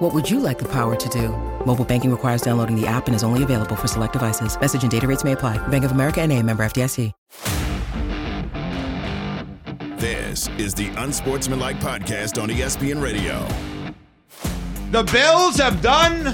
[0.00, 1.28] What would you like the power to do?
[1.66, 4.58] Mobile banking requires downloading the app and is only available for select devices.
[4.58, 5.58] Message and data rates may apply.
[5.68, 7.12] Bank of America and a member FDIC.
[9.98, 13.46] This is the Unsportsmanlike Podcast on ESPN Radio.
[14.90, 16.32] The Bills have done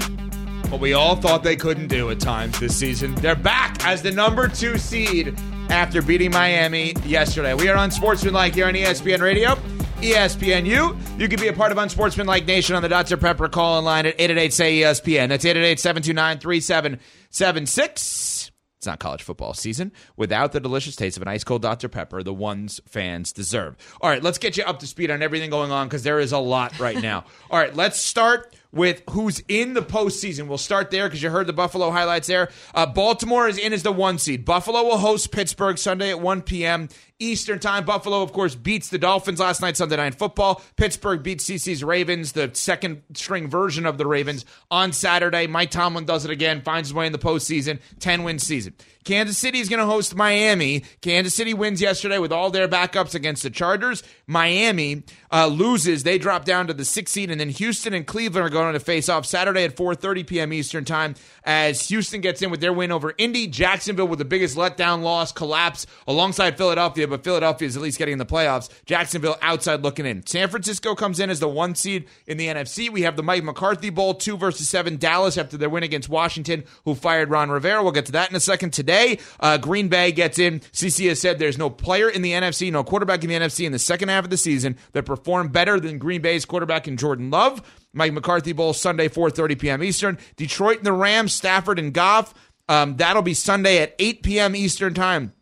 [0.71, 3.15] what we all thought they couldn't do at times this season.
[3.15, 5.37] They're back as the number two seed
[5.69, 7.53] after beating Miami yesterday.
[7.53, 9.57] We are Unsportsmanlike here on ESPN Radio.
[9.97, 11.19] ESPNU.
[11.19, 13.17] You can be a part of Unsportsmanlike Nation on the Dr.
[13.17, 15.29] Pepper call in line at 888 say ESPN.
[15.29, 18.51] That's 888 729 3776.
[18.77, 21.89] It's not college football season without the delicious taste of an ice cold Dr.
[21.89, 23.75] Pepper, the ones fans deserve.
[24.01, 26.31] All right, let's get you up to speed on everything going on because there is
[26.31, 27.25] a lot right now.
[27.49, 30.47] All right, let's start with who's in the postseason.
[30.47, 32.49] We'll start there because you heard the Buffalo highlights there.
[32.75, 34.45] Uh, Baltimore is in as the one seed.
[34.45, 36.87] Buffalo will host Pittsburgh Sunday at 1 p.m.
[37.19, 37.85] Eastern Time.
[37.85, 40.61] Buffalo, of course, beats the Dolphins last night, Sunday Night Football.
[40.75, 45.47] Pittsburgh beats CC's Ravens, the second string version of the Ravens, on Saturday.
[45.47, 48.73] Mike Tomlin does it again, finds his way in the postseason, 10 win season.
[49.07, 50.83] Kansas City is going to host Miami.
[50.99, 54.03] Kansas City wins yesterday with all their backups against the Chargers.
[54.27, 58.45] Miami uh, loses; they drop down to the sixth seed, and then Houston and Cleveland
[58.45, 60.51] are going to face off Saturday at 4:30 p.m.
[60.51, 63.47] Eastern time as Houston gets in with their win over Indy.
[63.47, 68.11] Jacksonville with the biggest letdown loss, collapse alongside Philadelphia, but Philadelphia is at least getting
[68.11, 68.67] in the playoffs.
[68.85, 70.25] Jacksonville outside looking in.
[70.27, 72.89] San Francisco comes in as the one seed in the NFC.
[72.89, 74.97] We have the Mike McCarthy Bowl, two versus seven.
[74.97, 77.81] Dallas after their win against Washington, who fired Ron Rivera.
[77.81, 78.73] We'll get to that in a second.
[78.73, 78.96] Today.
[79.39, 80.59] Uh, Green Bay gets in.
[80.59, 83.71] CC has said there's no player in the NFC, no quarterback in the NFC in
[83.71, 87.29] the second half of the season that performed better than Green Bay's quarterback in Jordan
[87.29, 87.61] Love.
[87.93, 89.83] Mike McCarthy Bowl Sunday, 4:30 p.m.
[89.83, 90.17] Eastern.
[90.35, 92.33] Detroit and the Rams, Stafford and Goff.
[92.69, 94.55] Um, that'll be Sunday at 8 p.m.
[94.55, 95.33] Eastern time.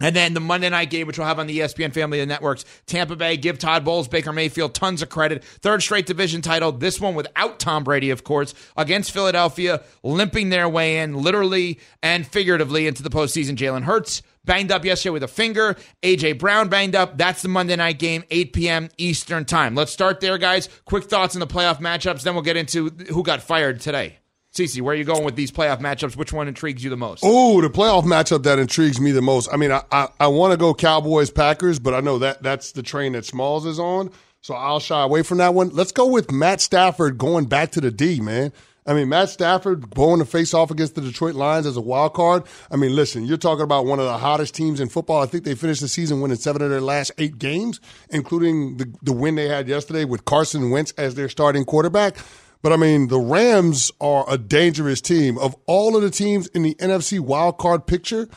[0.00, 2.64] And then the Monday night game, which we'll have on the ESPN family of networks,
[2.86, 5.44] Tampa Bay, give Todd Bowles, Baker Mayfield tons of credit.
[5.44, 10.68] Third straight division title, this one without Tom Brady, of course, against Philadelphia, limping their
[10.68, 13.56] way in, literally and figuratively, into the postseason.
[13.56, 15.76] Jalen Hurts banged up yesterday with a finger.
[16.02, 17.18] AJ Brown banged up.
[17.18, 18.88] That's the Monday night game, 8 p.m.
[18.96, 19.74] Eastern time.
[19.74, 20.68] Let's start there, guys.
[20.86, 24.18] Quick thoughts on the playoff matchups, then we'll get into who got fired today.
[24.52, 26.16] Cece, where are you going with these playoff matchups?
[26.16, 27.22] Which one intrigues you the most?
[27.24, 29.48] Oh, the playoff matchup that intrigues me the most.
[29.52, 32.72] I mean, I I, I want to go Cowboys Packers, but I know that that's
[32.72, 35.68] the train that Smalls is on, so I'll shy away from that one.
[35.68, 38.52] Let's go with Matt Stafford going back to the D, man.
[38.86, 42.14] I mean, Matt Stafford going to face off against the Detroit Lions as a wild
[42.14, 42.44] card.
[42.72, 45.22] I mean, listen, you're talking about one of the hottest teams in football.
[45.22, 47.78] I think they finished the season winning seven of their last eight games,
[48.08, 52.16] including the, the win they had yesterday with Carson Wentz as their starting quarterback.
[52.62, 55.38] But I mean, the Rams are a dangerous team.
[55.38, 58.28] Of all of the teams in the NFC wild card picture,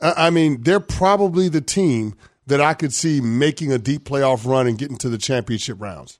[0.00, 2.14] I mean, they're probably the team
[2.46, 6.18] that I could see making a deep playoff run and getting to the championship rounds.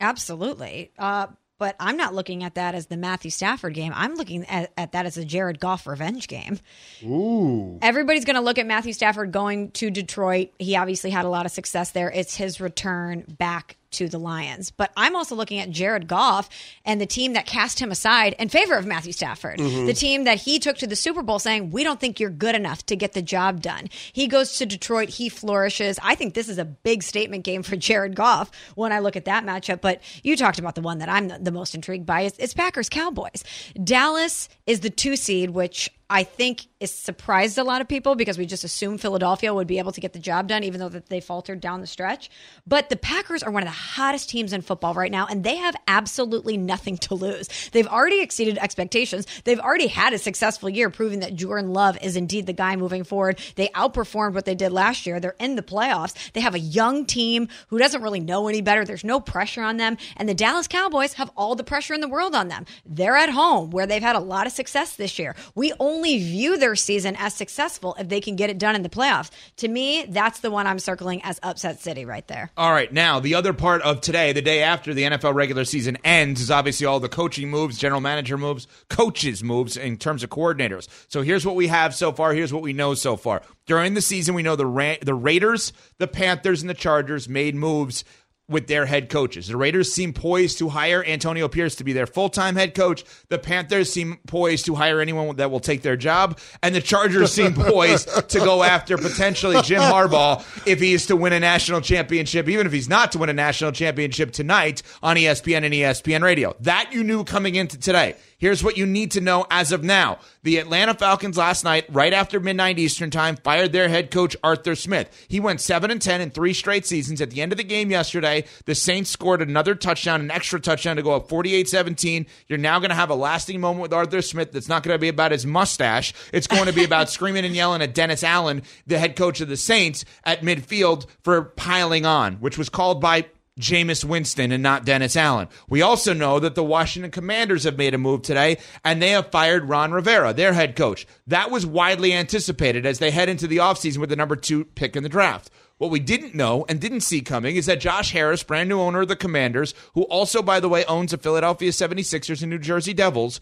[0.00, 0.92] Absolutely.
[0.98, 1.26] Uh,
[1.58, 3.92] but I'm not looking at that as the Matthew Stafford game.
[3.94, 6.58] I'm looking at, at that as a Jared Goff revenge game.
[7.02, 7.78] Ooh.
[7.80, 10.50] Everybody's going to look at Matthew Stafford going to Detroit.
[10.58, 12.10] He obviously had a lot of success there.
[12.10, 14.70] It's his return back to the Lions.
[14.70, 16.48] But I'm also looking at Jared Goff
[16.84, 19.58] and the team that cast him aside in favor of Matthew Stafford.
[19.58, 19.86] Mm-hmm.
[19.86, 22.54] The team that he took to the Super Bowl saying, We don't think you're good
[22.54, 23.88] enough to get the job done.
[24.12, 25.98] He goes to Detroit, he flourishes.
[26.02, 29.24] I think this is a big statement game for Jared Goff when I look at
[29.24, 29.80] that matchup.
[29.80, 32.90] But you talked about the one that I'm the, most intrigued by is it's Packers
[32.90, 33.42] Cowboys.
[33.82, 38.38] Dallas is the two seed, which I think it surprised a lot of people because
[38.38, 41.08] we just assumed Philadelphia would be able to get the job done, even though that
[41.08, 42.30] they faltered down the stretch.
[42.64, 45.56] But the Packers are one of the hottest teams in football right now, and they
[45.56, 47.48] have absolutely nothing to lose.
[47.72, 49.26] They've already exceeded expectations.
[49.42, 53.02] They've already had a successful year, proving that Jordan Love is indeed the guy moving
[53.02, 53.40] forward.
[53.56, 55.18] They outperformed what they did last year.
[55.18, 56.32] They're in the playoffs.
[56.32, 58.84] They have a young team who doesn't really know any better.
[58.84, 62.08] There's no pressure on them, and the Dallas Cowboys have all the pressure in the
[62.08, 62.64] world on them.
[62.84, 65.34] They're at home where they've had a lot of success this year.
[65.56, 68.82] We only only view their season as successful if they can get it done in
[68.82, 69.30] the playoffs.
[69.56, 72.50] To me, that's the one I'm circling as upset city right there.
[72.56, 75.96] All right, now the other part of today, the day after the NFL regular season
[76.04, 80.28] ends, is obviously all the coaching moves, general manager moves, coaches moves in terms of
[80.28, 80.86] coordinators.
[81.08, 82.34] So here's what we have so far.
[82.34, 83.40] Here's what we know so far.
[83.66, 87.54] During the season, we know the Ra- the Raiders, the Panthers, and the Chargers made
[87.54, 88.04] moves
[88.48, 89.48] with their head coaches.
[89.48, 93.04] The Raiders seem poised to hire Antonio Pierce to be their full time head coach.
[93.28, 96.38] The Panthers seem poised to hire anyone that will take their job.
[96.62, 101.16] And the Chargers seem poised to go after potentially Jim Harbaugh if he is to
[101.16, 105.16] win a national championship, even if he's not to win a national championship tonight on
[105.16, 106.54] ESPN and ESPN radio.
[106.60, 108.14] That you knew coming into today.
[108.38, 110.18] Here's what you need to know as of now.
[110.42, 114.74] The Atlanta Falcons last night, right after midnight Eastern time, fired their head coach Arthur
[114.74, 115.08] Smith.
[115.28, 117.22] He went 7 and 10 in three straight seasons.
[117.22, 120.96] At the end of the game yesterday, the Saints scored another touchdown, an extra touchdown
[120.96, 122.26] to go up 48-17.
[122.46, 124.98] You're now going to have a lasting moment with Arthur Smith that's not going to
[124.98, 126.12] be about his mustache.
[126.32, 129.48] It's going to be about screaming and yelling at Dennis Allen, the head coach of
[129.48, 133.26] the Saints, at midfield for piling on, which was called by
[133.58, 135.48] Jameis Winston and not Dennis Allen.
[135.68, 139.30] We also know that the Washington Commanders have made a move today and they have
[139.30, 141.06] fired Ron Rivera, their head coach.
[141.26, 144.94] That was widely anticipated as they head into the offseason with the number two pick
[144.94, 145.50] in the draft.
[145.78, 149.02] What we didn't know and didn't see coming is that Josh Harris, brand new owner
[149.02, 152.94] of the Commanders, who also, by the way, owns the Philadelphia 76ers and New Jersey
[152.94, 153.40] Devils,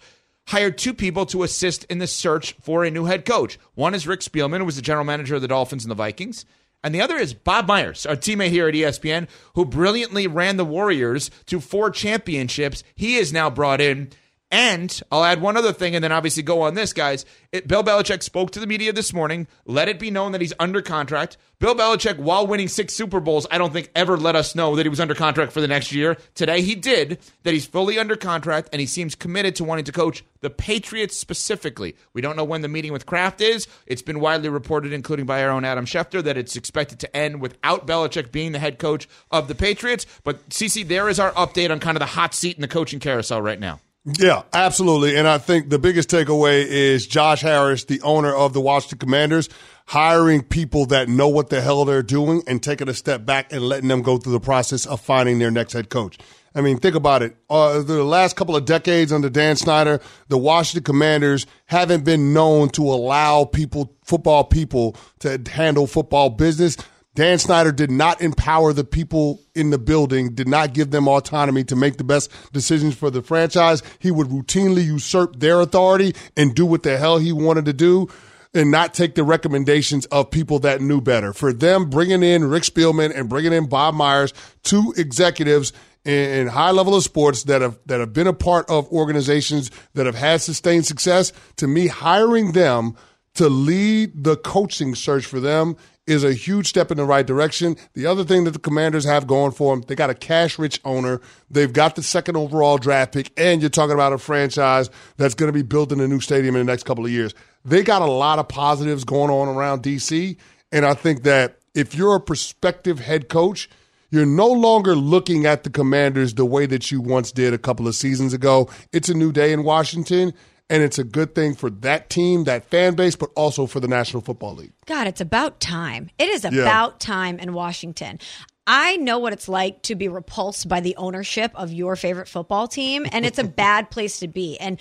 [0.49, 3.59] hired two people to assist in the search for a new head coach.
[3.75, 6.45] One is Rick Spielman, who was the general manager of the Dolphins and the Vikings.
[6.85, 10.67] And the other is Bob Myers, our teammate here at ESPN, who brilliantly ran the
[10.67, 12.85] Warriors to four championships.
[12.95, 14.11] He is now brought in.
[14.51, 17.25] And I'll add one other thing and then obviously go on this, guys.
[17.51, 20.53] It, Bill Belichick spoke to the media this morning, let it be known that he's
[20.61, 21.37] under contract.
[21.59, 24.85] Bill Belichick, while winning six Super Bowls, I don't think ever let us know that
[24.85, 26.17] he was under contract for the next year.
[26.35, 29.93] Today he did, that he's fully under contract and he seems committed to wanting to
[29.93, 31.97] coach the Patriots specifically.
[32.13, 33.67] We don't know when the meeting with Kraft is.
[33.87, 37.41] It's been widely reported, including by our own Adam Schefter, that it's expected to end
[37.41, 40.07] without Belichick being the head coach of the Patriots.
[40.23, 43.01] But CC, there is our update on kind of the hot seat in the coaching
[43.01, 43.81] carousel right now.
[44.05, 45.17] Yeah, absolutely.
[45.17, 49.49] And I think the biggest takeaway is Josh Harris, the owner of the Washington Commanders,
[49.87, 53.63] hiring people that know what the hell they're doing and taking a step back and
[53.63, 56.19] letting them go through the process of finding their next head coach.
[56.55, 57.35] I mean, think about it.
[57.51, 62.69] Uh, the last couple of decades under Dan Snyder, the Washington Commanders haven't been known
[62.71, 66.77] to allow people, football people, to handle football business.
[67.15, 71.63] Dan Snyder did not empower the people in the building, did not give them autonomy
[71.65, 73.83] to make the best decisions for the franchise.
[74.01, 78.09] He would routinely usurp their authority and do what the hell he wanted to do
[78.53, 81.33] and not take the recommendations of people that knew better.
[81.33, 84.33] For them bringing in Rick Spielman and bringing in Bob Myers,
[84.63, 85.73] two executives
[86.05, 90.07] in high level of sports that have that have been a part of organizations that
[90.07, 92.95] have had sustained success, to me hiring them
[93.35, 95.77] to lead the coaching search for them
[96.07, 97.77] is a huge step in the right direction.
[97.95, 100.81] The other thing that the Commanders have going for them, they got a cash rich
[100.85, 101.21] owner.
[101.51, 105.49] They've got the second overall draft pick, and you're talking about a franchise that's going
[105.49, 107.35] to be building a new stadium in the next couple of years.
[107.65, 110.37] They got a lot of positives going on around DC,
[110.71, 113.71] and I think that if you're a prospective head coach,
[114.11, 117.89] you're no longer looking at the Commanders the way that you once did a couple
[117.89, 118.69] of seasons ago.
[118.93, 120.35] It's a new day in Washington
[120.71, 123.89] and it's a good thing for that team, that fan base, but also for the
[123.89, 124.73] National Football League.
[124.87, 126.11] God, it's about time.
[126.19, 128.19] It is about time in Washington.
[128.67, 132.67] I know what it's like to be repulsed by the ownership of your favorite football
[132.67, 134.57] team, and it's a bad place to be.
[134.59, 134.81] And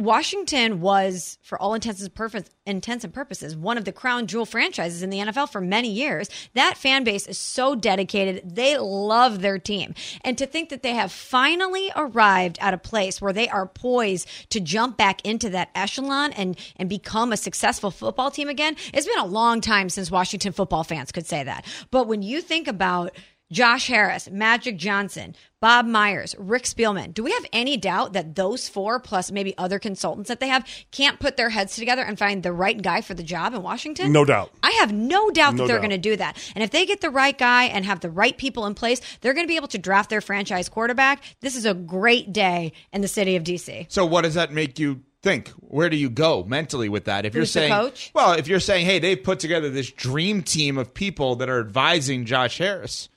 [0.00, 4.46] Washington was, for all intents and, purpose, intents and purposes, one of the crown jewel
[4.46, 6.28] franchises in the NFL for many years.
[6.54, 8.54] That fan base is so dedicated.
[8.54, 9.94] They love their team.
[10.22, 14.26] And to think that they have finally arrived at a place where they are poised
[14.50, 19.06] to jump back into that echelon and, and become a successful football team again, it's
[19.06, 21.66] been a long time since Washington football fans could say that.
[21.90, 23.14] But when you think about
[23.52, 27.12] Josh Harris, Magic Johnson, Bob Myers, Rick Spielman.
[27.12, 30.66] Do we have any doubt that those four, plus maybe other consultants that they have,
[30.90, 34.10] can't put their heads together and find the right guy for the job in Washington?
[34.10, 34.50] No doubt.
[34.62, 36.38] I have no doubt that they're going to do that.
[36.54, 39.34] And if they get the right guy and have the right people in place, they're
[39.34, 41.22] going to be able to draft their franchise quarterback.
[41.40, 43.92] This is a great day in the city of DC.
[43.92, 45.48] So what does that make you think?
[45.58, 47.26] Where do you go mentally with that?
[47.26, 48.10] If you're saying, coach?
[48.14, 51.60] well, if you're saying, hey, they've put together this dream team of people that are
[51.60, 53.10] advising Josh Harris,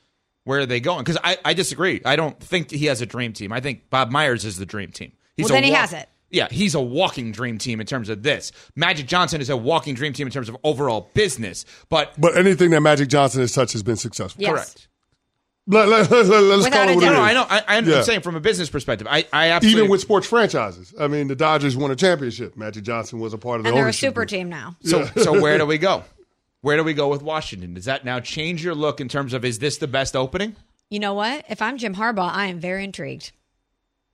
[0.46, 1.00] where are they going?
[1.00, 2.02] Because I, I disagree.
[2.06, 3.52] I don't think he has a dream team.
[3.52, 5.12] I think Bob Myers is the dream team.
[5.38, 6.10] He's Well, a then he walk- has it.
[6.30, 8.52] Yeah, he's a walking dream team in terms of this.
[8.76, 11.64] Magic Johnson is a walking dream team in terms of overall business.
[11.90, 14.42] But But anything that Magic Johnson has touched has been successful.
[14.42, 14.52] Yes.
[14.52, 14.88] correct.
[15.66, 17.12] Let, us Without call it what doubt.
[17.14, 17.22] it No.
[17.22, 17.46] I know.
[17.50, 18.02] I, I'm Yeah.
[18.02, 20.94] saying from a business perspective, I, I absolutely Even with sports franchises.
[21.00, 22.58] I mean, the Dodgers won a championship.
[22.58, 24.30] Magic Johnson was a part of the And they're a super group.
[24.30, 24.76] team now.
[24.84, 26.04] So so where do we go?
[26.64, 27.74] Where do we go with Washington?
[27.74, 30.56] Does that now change your look in terms of is this the best opening?
[30.90, 31.44] You know what?
[31.50, 33.34] If I'm Jim Harbaugh, I am very intrigued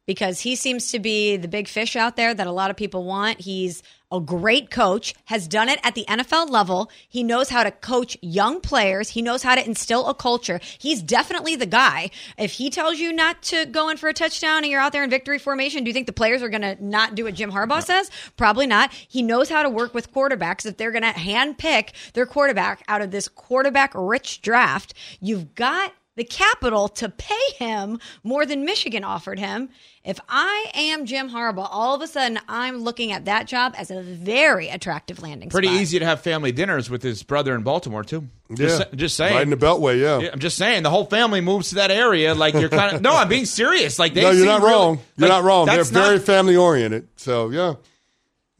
[0.10, 3.04] because he seems to be the big fish out there that a lot of people
[3.04, 3.40] want.
[3.40, 6.90] He's a great coach, has done it at the NFL level.
[7.08, 9.10] He knows how to coach young players.
[9.10, 10.60] He knows how to instill a culture.
[10.80, 12.10] He's definitely the guy.
[12.40, 15.04] If he tells you not to go in for a touchdown and you're out there
[15.04, 17.52] in victory formation, do you think the players are going to not do what Jim
[17.52, 17.80] Harbaugh no.
[17.82, 18.10] says?
[18.36, 18.92] Probably not.
[18.92, 20.66] He knows how to work with quarterbacks.
[20.66, 25.54] If they're going to hand pick their quarterback out of this quarterback rich draft, you've
[25.54, 29.70] got the capital to pay him more than Michigan offered him.
[30.04, 33.90] If I am Jim Harbaugh, all of a sudden I'm looking at that job as
[33.90, 35.82] a very attractive landing Pretty spot.
[35.82, 38.28] easy to have family dinners with his brother in Baltimore too.
[38.54, 39.34] Just, yeah, just saying.
[39.34, 40.20] Right in the Beltway, yeah.
[40.20, 40.30] yeah.
[40.34, 42.36] I'm just saying the whole family moves to that area.
[42.36, 43.98] Like you're kind of no, I'm being serious.
[43.98, 45.00] Like they no, you're not really, wrong.
[45.16, 45.66] You're like, not wrong.
[45.68, 47.08] They're very family oriented.
[47.16, 47.76] So yeah.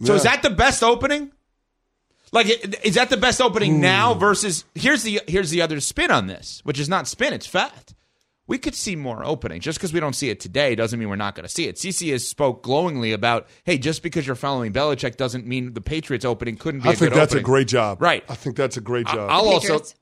[0.02, 0.16] So yeah.
[0.16, 1.34] is that the best opening?
[2.32, 2.48] Like,
[2.86, 3.82] is that the best opening Hmm.
[3.82, 7.48] now versus here's the here's the other spin on this, which is not spin, it's
[7.48, 7.96] fact.
[8.48, 9.64] We could see more openings.
[9.64, 11.76] Just because we don't see it today doesn't mean we're not going to see it.
[11.76, 16.26] CC has spoke glowingly about, hey, just because you're following Belichick doesn't mean the Patriots
[16.26, 16.90] opening couldn't be.
[16.90, 17.44] I a think good that's opening.
[17.44, 18.02] a great job.
[18.02, 18.24] Right.
[18.28, 19.30] I think that's a great job.
[19.32, 19.96] I'll also, Patriots.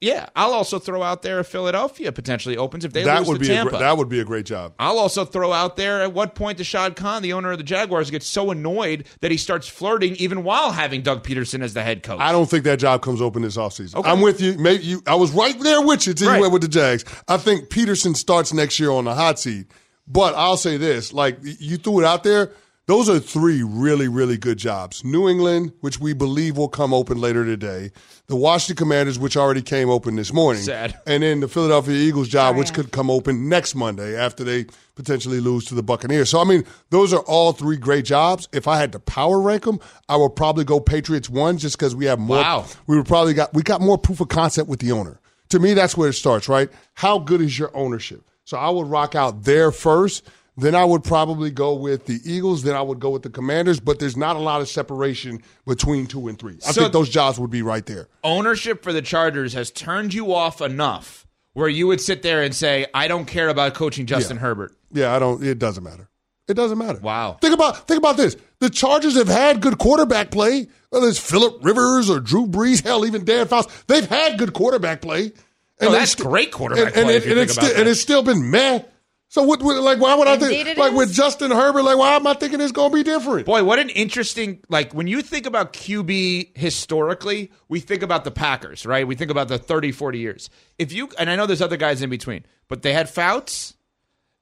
[0.00, 3.34] Yeah, I'll also throw out there if Philadelphia potentially opens if they that lose would
[3.34, 3.68] to be Tampa.
[3.68, 4.74] a great, that would be a great job.
[4.78, 7.64] I'll also throw out there at what point does Shad Khan, the owner of the
[7.64, 11.82] Jaguars, gets so annoyed that he starts flirting even while having Doug Pederson as the
[11.82, 12.20] head coach.
[12.20, 13.96] I don't think that job comes open this offseason.
[13.96, 14.08] Okay.
[14.08, 14.56] I'm with you.
[14.56, 15.02] Maybe you.
[15.04, 16.36] I was right there with you till Right.
[16.36, 17.04] you went with the Jags.
[17.26, 19.66] I think Pederson starts next year on the hot seat.
[20.06, 22.52] But I'll say this: like you threw it out there.
[22.88, 25.04] Those are three really, really good jobs.
[25.04, 27.92] New England, which we believe will come open later today.
[28.28, 30.62] The Washington Commanders, which already came open this morning.
[30.62, 30.98] Sad.
[31.06, 32.76] And then the Philadelphia Eagles job, Oh, which yeah.
[32.76, 34.64] could come open next Monday after they
[34.94, 36.30] potentially lose to the Buccaneers.
[36.30, 38.48] So, I mean, those are all three great jobs.
[38.52, 41.94] If I had to power rank them, I would probably go Patriots one just because
[41.94, 42.38] we have more.
[42.38, 42.64] Wow.
[42.86, 45.20] We would probably got we got more proof of concept with the owner.
[45.50, 46.70] To me, that's where it starts, right?
[46.94, 48.22] How good is your ownership?
[48.44, 50.26] So I would rock out there first.
[50.58, 52.64] Then I would probably go with the Eagles.
[52.64, 53.78] Then I would go with the Commanders.
[53.80, 56.58] But there's not a lot of separation between two and three.
[56.66, 58.08] I So- think those jobs would be right there.
[58.24, 62.54] Ownership for the Chargers has turned you off enough where you would sit there and
[62.54, 64.42] say, I don't care about coaching Justin Yeah.
[64.42, 64.74] Herbert.
[64.92, 65.42] Yeah, I don't.
[65.44, 66.08] It doesn't matter.
[66.48, 66.98] It doesn't matter.
[67.00, 67.36] Wow.
[67.42, 68.34] Think about think about this.
[68.60, 70.66] The Chargers have had good quarterback play.
[70.90, 75.02] Whether it's Philip Rivers or Drew Brees, hell, even Dan Fouts, they've had good quarterback
[75.02, 75.32] play.
[75.80, 77.80] No, they that's st- great quarterback and, play And, and think it's about still, that.
[77.80, 78.80] and it's still been meh.
[79.30, 79.62] So what?
[79.62, 80.66] what like, why would I think?
[80.66, 81.12] it Like with.
[81.12, 83.44] Justin Herbert, like, why am I thinking it's going to be different?
[83.46, 88.30] Boy, what an interesting like when you think about QB historically, we think about the
[88.30, 89.06] Packers, right?
[89.06, 90.50] We think about the 30, 40 years.
[90.78, 93.74] If you and I know there's other guys in between, but they had Fouts,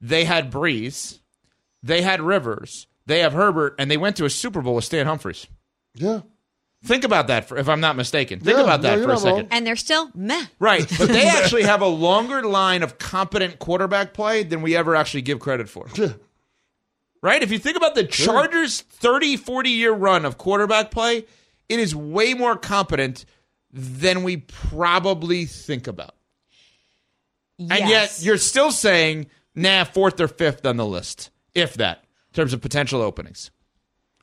[0.00, 1.18] they had Brees,
[1.82, 5.06] they had Rivers, they have Herbert, and they went to a Super Bowl with Stan
[5.06, 5.48] Humphries.
[5.94, 6.20] Yeah,
[6.84, 8.38] Think about that for, if I'm not mistaken.
[8.40, 9.36] Think Yeah, about that you're for a second.
[9.36, 9.48] wrong.
[9.50, 10.44] And they're still meh.
[10.58, 10.86] Right.
[10.98, 15.22] But they actually have a longer line of competent quarterback play than we ever actually
[15.22, 15.88] give credit for.
[15.94, 16.12] Yeah.
[17.22, 17.42] Right?
[17.42, 21.24] If you think about the Chargers' 30, 40 year run of quarterback play,
[21.68, 23.24] it is way more competent
[23.72, 26.14] than we probably think about.
[27.58, 32.34] And yet you're still saying, nah, fourth or fifth on the list, if that, in
[32.34, 33.50] terms of potential openings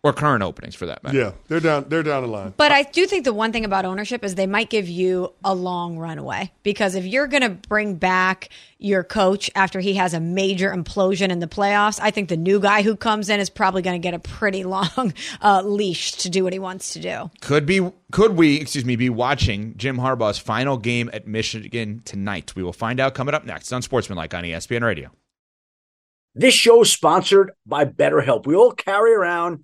[0.03, 1.17] or current openings for that matter.
[1.17, 1.85] yeah, they're down.
[1.87, 2.53] They're down the line.
[2.57, 5.55] But I do think the one thing about ownership is they might give you a
[5.55, 10.19] long runaway because if you're going to bring back your coach after he has a
[10.19, 13.81] major implosion in the playoffs, I think the new guy who comes in is probably
[13.81, 17.31] going to get a pretty long uh, leash to do what he wants to do.
[17.39, 22.57] Could be could we, excuse me, be watching Jim Harbaugh's final game at Michigan tonight?
[22.57, 25.11] We will find out coming up next on Sportsmanlike on ESPN Radio.
[26.35, 28.45] This show is sponsored by BetterHelp.
[28.47, 29.63] We all carry around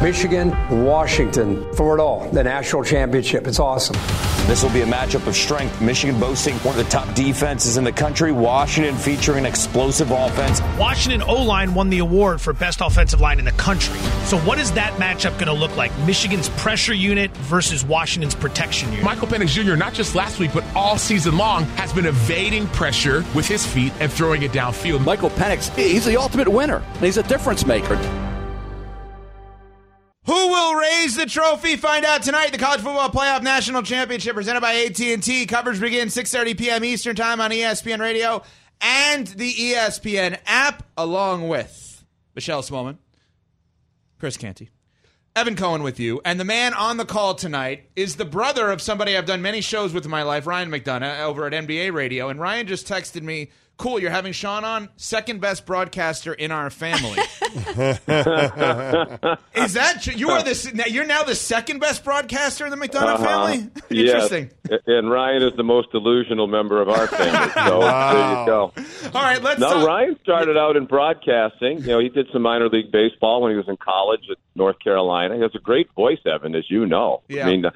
[0.00, 0.50] Michigan,
[0.84, 2.28] Washington for it all.
[2.30, 3.46] The national championship.
[3.46, 3.96] It's awesome.
[4.48, 5.80] This will be a matchup of strength.
[5.80, 8.32] Michigan boasting one of the top defenses in the country.
[8.32, 10.60] Washington featuring an explosive offense.
[10.78, 13.98] Washington O line won the award for best offensive line in the country.
[14.24, 15.96] So, what is that matchup going to look like?
[16.00, 19.04] Michigan's pressure unit versus Washington's protection unit.
[19.04, 23.24] Michael Penix Jr., not just last week, but all season long, has been evading pressure
[23.34, 25.04] with his feet and throwing it downfield.
[25.04, 27.96] Michael Penix, he's the ultimate winner, and he's a difference maker.
[30.32, 31.76] Who will raise the trophy?
[31.76, 32.52] Find out tonight.
[32.52, 35.44] The College Football Playoff National Championship presented by AT&T.
[35.44, 36.84] Coverage begins 6.30 p.m.
[36.86, 38.42] Eastern Time on ESPN Radio
[38.80, 42.02] and the ESPN app, along with
[42.34, 42.96] Michelle Smallman,
[44.18, 44.70] Chris Canty,
[45.36, 46.22] Evan Cohen with you.
[46.24, 49.60] And the man on the call tonight is the brother of somebody I've done many
[49.60, 52.30] shows with in my life, Ryan McDonough, over at NBA Radio.
[52.30, 56.70] And Ryan just texted me– cool, you're having Sean on, second best broadcaster in our
[56.70, 57.18] family.
[59.54, 60.14] Is that true?
[60.14, 60.72] You are this?
[60.88, 63.24] You're now the second best broadcaster in the McDonough uh-huh.
[63.24, 63.70] family.
[63.90, 64.50] Interesting.
[64.70, 64.80] Yes.
[64.86, 67.50] And Ryan is the most delusional member of our family.
[67.52, 68.12] So wow.
[68.12, 68.72] there you go.
[69.14, 69.60] All right, let's.
[69.60, 71.80] Now talk- Ryan started out in broadcasting.
[71.80, 74.78] You know, he did some minor league baseball when he was in college at North
[74.78, 75.34] Carolina.
[75.36, 77.22] He has a great voice, Evan, as you know.
[77.28, 77.46] Yeah.
[77.46, 77.72] I mean, the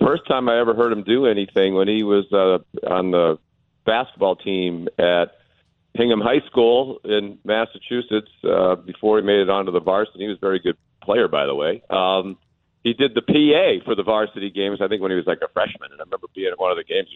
[0.00, 3.38] first time I ever heard him do anything when he was uh, on the
[3.84, 5.32] basketball team at
[5.94, 10.20] Hingham High School in Massachusetts uh, before he made it onto the varsity.
[10.20, 11.82] He was a very good player, by the way.
[11.90, 12.38] Um,
[12.84, 15.48] he did the PA for the varsity games, I think, when he was like a
[15.52, 15.92] freshman.
[15.92, 17.08] And I remember being at one of the games.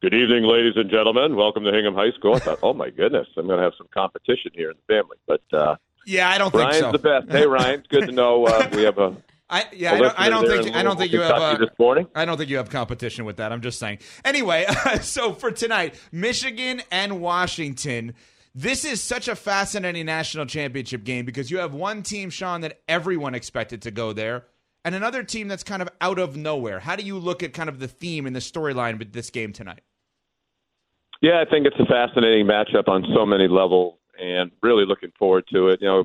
[0.00, 1.36] Good evening, ladies and gentlemen.
[1.36, 2.34] Welcome to Hingham High School.
[2.34, 5.16] I thought, oh my goodness, I'm going to have some competition here in the family.
[5.26, 6.86] But uh, yeah, I don't Ryan's think so.
[6.86, 7.32] Ryan's the best.
[7.32, 9.16] Hey, Ryan, it's good to know uh, we have a
[9.54, 12.08] I yeah, I don't, I don't think I don't think you have uh, this morning.
[12.12, 13.52] I don't think you have competition with that.
[13.52, 13.98] I'm just saying.
[14.24, 14.66] Anyway,
[15.00, 18.14] so for tonight, Michigan and Washington.
[18.56, 22.82] This is such a fascinating national championship game because you have one team, Sean, that
[22.88, 24.44] everyone expected to go there,
[24.84, 26.80] and another team that's kind of out of nowhere.
[26.80, 29.52] How do you look at kind of the theme and the storyline with this game
[29.52, 29.82] tonight?
[31.20, 35.44] Yeah, I think it's a fascinating matchup on so many levels, and really looking forward
[35.52, 35.80] to it.
[35.80, 36.04] You know,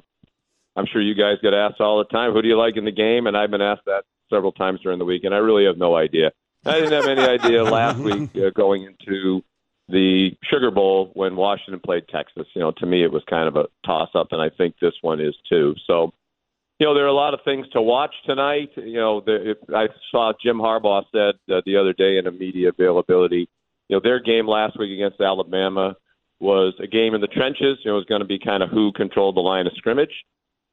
[0.75, 2.91] I'm sure you guys get asked all the time, who do you like in the
[2.91, 3.27] game?
[3.27, 5.95] And I've been asked that several times during the week, and I really have no
[5.95, 6.31] idea.
[6.65, 9.41] I didn't have any idea last week uh, going into
[9.87, 12.47] the Sugar Bowl when Washington played Texas.
[12.53, 14.93] You know, to me, it was kind of a toss up, and I think this
[15.01, 15.75] one is too.
[15.87, 16.13] So,
[16.79, 18.69] you know, there are a lot of things to watch tonight.
[18.75, 22.69] You know, the, I saw Jim Harbaugh said uh, the other day in a media
[22.69, 23.49] availability,
[23.87, 25.95] you know, their game last week against Alabama
[26.39, 27.79] was a game in the trenches.
[27.83, 30.13] You know, it was going to be kind of who controlled the line of scrimmage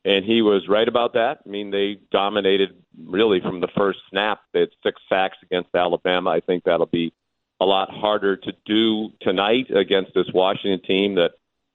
[0.06, 1.40] and he was right about that.
[1.44, 4.40] I mean, they dominated really from the first snap.
[4.52, 6.30] They had six sacks against Alabama.
[6.30, 7.12] I think that'll be
[7.60, 11.32] a lot harder to do tonight against this Washington team that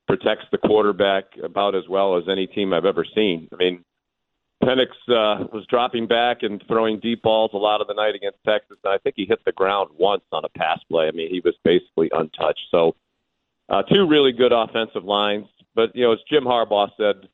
[0.08, 3.50] protects the quarterback about as well as any team I've ever seen.
[3.52, 3.84] I mean,
[4.64, 8.38] Penix uh, was dropping back and throwing deep balls a lot of the night against
[8.48, 11.08] Texas, and I think he hit the ground once on a pass play.
[11.08, 12.68] I mean, he was basically untouched.
[12.70, 12.96] So,
[13.68, 15.48] uh, two really good offensive lines.
[15.76, 17.28] But you know, as Jim Harbaugh said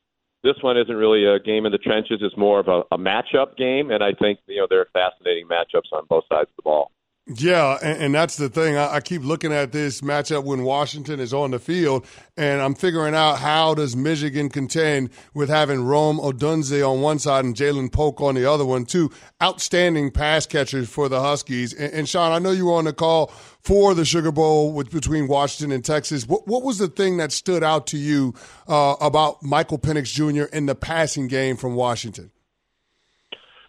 [0.43, 2.19] this one isn't really a game in the trenches.
[2.21, 5.47] It's more of a, a matchup game, and I think you know there are fascinating
[5.47, 6.91] matchups on both sides of the ball.
[7.36, 8.78] Yeah, and, and, that's the thing.
[8.78, 12.06] I, I, keep looking at this matchup when Washington is on the field,
[12.38, 17.44] and I'm figuring out how does Michigan contend with having Rome Odunze on one side
[17.44, 19.12] and Ja'Lynn Polk on the other one, two
[19.44, 21.74] outstanding pass catchers for the Huskies.
[21.74, 23.28] And, and Sean, I know you were on the call
[23.60, 26.26] for the Sugar Bowl with, between Washington and Texas.
[26.26, 28.36] What, what, was the thing that stood out to you
[28.70, 30.44] uh, about Michael Penix Jr.
[30.56, 32.32] in the passing game from Washington?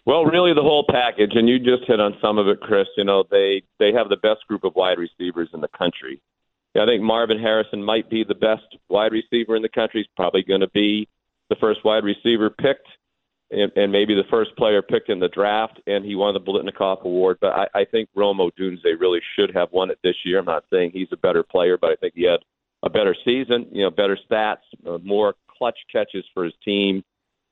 [0.06, 2.88] Well, really the whole package, and you just hit on some of it, Chris.
[2.96, 6.20] You know, they they have the best group of wide receivers in the country.
[6.78, 10.00] I think Marvin Harrison might be the best wide receiver in the country.
[10.00, 11.08] He's probably going to be
[11.48, 12.86] the first wide receiver picked,
[13.50, 15.80] and, and maybe the first player picked in the draft.
[15.86, 17.38] And he won the Biletnikoff Award.
[17.40, 20.38] But I, I think Rome Odunze really should have won it this year.
[20.38, 22.40] I'm not saying he's a better player, but I think he had
[22.82, 23.66] a better season.
[23.72, 27.02] You know, better stats, uh, more clutch catches for his team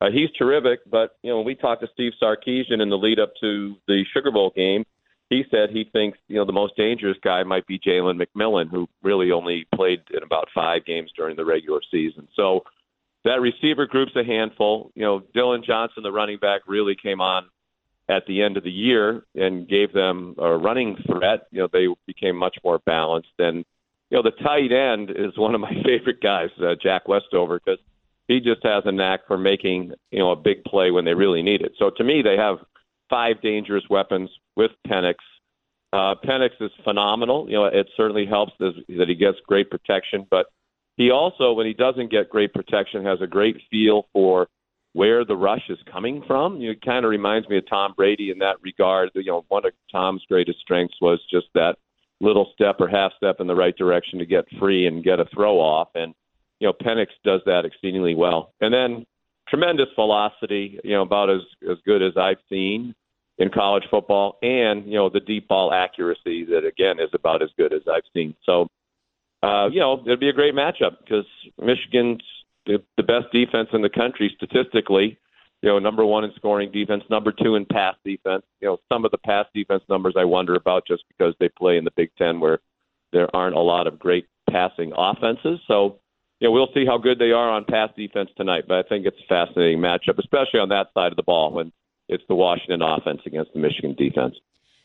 [0.00, 3.18] uh, he's terrific, but you know when we talked to Steve Sarkisian in the lead
[3.18, 4.84] up to the Sugar Bowl game,
[5.30, 8.88] he said he thinks you know the most dangerous guy might be Jalen McMillan, who
[9.02, 12.28] really only played in about five games during the regular season.
[12.36, 12.64] So
[13.24, 14.92] that receiver group's a handful.
[14.94, 17.48] You know, Dillon Johnson, the running back, really came on
[18.08, 21.46] at the end of the year and gave them a running threat.
[21.50, 23.32] You know, they became much more balanced.
[23.38, 23.64] And,
[24.10, 27.80] you know, the tight end is one of my favorite guys, uh, Jack Westover, because
[28.28, 31.42] he just has a knack for making, you know, a big play when they really
[31.42, 31.72] need it.
[31.78, 32.58] So to me, they have
[33.08, 35.14] five dangerous weapons with Penix.
[35.92, 37.48] Uh, Penix is phenomenal.
[37.48, 40.46] You know, it certainly helps that he gets great protection, but
[40.96, 44.48] he also, when he doesn't get great protection, has a great feel for
[44.94, 46.58] where the rush is coming from.
[46.60, 49.10] You know, it kind of reminds me of Tom Brady in that regard.
[49.14, 51.76] You know, one of Tom's greatest strengths was just that
[52.20, 55.26] little step or half step in the right direction to get free and get a
[55.26, 55.88] throw off.
[55.94, 56.14] And,
[56.60, 58.52] you know, Penix does that exceedingly well.
[58.60, 59.06] And then
[59.48, 62.94] tremendous velocity, you know, about as, as good as I've seen
[63.38, 64.38] in college football.
[64.42, 68.02] And, you know, the deep ball accuracy that, again, is about as good as I've
[68.14, 68.34] seen.
[68.44, 68.68] So,
[69.42, 71.26] uh, you know, it'd be a great matchup because
[71.60, 72.22] Michigan's
[72.64, 75.18] the, the best defense in the country statistically.
[75.62, 78.42] You know, number one in scoring defense, number two in pass defense.
[78.60, 81.76] You know, some of the pass defense numbers I wonder about just because they play
[81.76, 82.60] in the Big Ten where
[83.12, 85.60] there aren't a lot of great passing offenses.
[85.66, 85.98] So,
[86.40, 88.64] you know, we'll see how good they are on pass defense tonight.
[88.68, 91.72] But I think it's a fascinating matchup, especially on that side of the ball when
[92.08, 94.36] it's the Washington offense against the Michigan defense.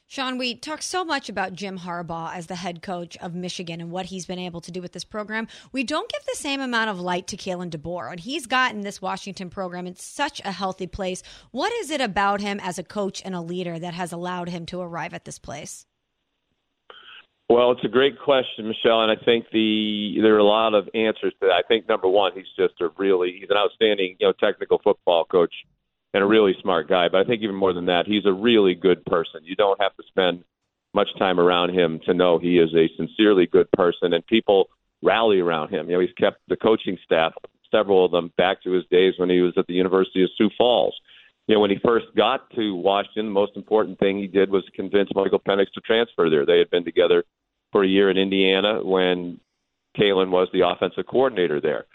[0.08, 3.92] Sean, we talk so much about Jim Harbaugh as the head coach of Michigan and
[3.92, 5.48] what he's been able to do with this program.
[5.72, 9.02] We don't give the same amount of light to Kalen DeBoer, and he's gotten this
[9.02, 11.24] Washington program in such a healthy place.
[11.52, 14.66] What is it about him as a coach and a leader that has allowed him
[14.66, 15.86] to arrive at this place?
[17.52, 20.88] Well, it's a great question, Michelle, and I think the there are a lot of
[20.96, 21.52] answers to that.
[21.52, 25.26] I think number one, he's just a really he's an outstanding you know technical football
[25.26, 25.54] coach
[26.14, 27.10] and a really smart guy.
[27.10, 29.42] But I think even more than that, he's a really good person.
[29.44, 30.46] You don't have to spend
[30.94, 34.70] much time around him to know he is a sincerely good person, and people
[35.04, 35.90] rally around him.
[35.90, 37.34] You know, he's kept the coaching staff,
[37.70, 40.50] several of them, back to his days when he was at the University of Sioux
[40.58, 40.96] Falls.
[41.48, 44.64] You know, when he first got to Washington, the most important thing he did was
[44.74, 46.46] convince Michael Penix to transfer there.
[46.46, 47.26] They had been together
[47.72, 49.40] for a year in Indiana when
[49.98, 51.86] Kalen was the offensive coordinator there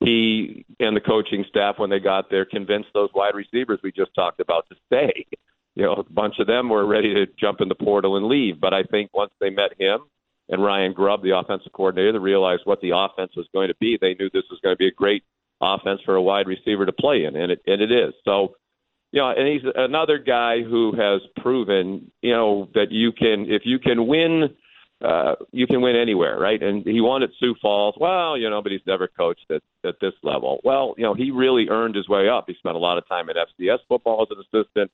[0.00, 4.14] he and the coaching staff, when they got there, convinced those wide receivers we just
[4.14, 5.26] talked about to stay.
[5.74, 8.60] You know, a bunch of them were ready to jump in the portal and leave.
[8.60, 10.00] But I think once they met him
[10.48, 13.98] and Ryan Grubb, the offensive coordinator, they realized what the offense was going to be.
[14.00, 15.22] They knew this was going to be a great
[15.60, 18.12] offense for a wide receiver to play in, and it and it is.
[18.24, 18.56] So,
[19.12, 23.62] you know, and he's another guy who has proven, you know, that you can if
[23.64, 24.54] you can win
[25.04, 26.62] uh, you can win anywhere, right?
[26.62, 27.94] And he won at Sioux Falls.
[28.00, 30.60] Well, you know, but he's never coached at, at this level.
[30.64, 32.44] Well, you know, he really earned his way up.
[32.46, 34.90] He spent a lot of time in FCS football as an assistant,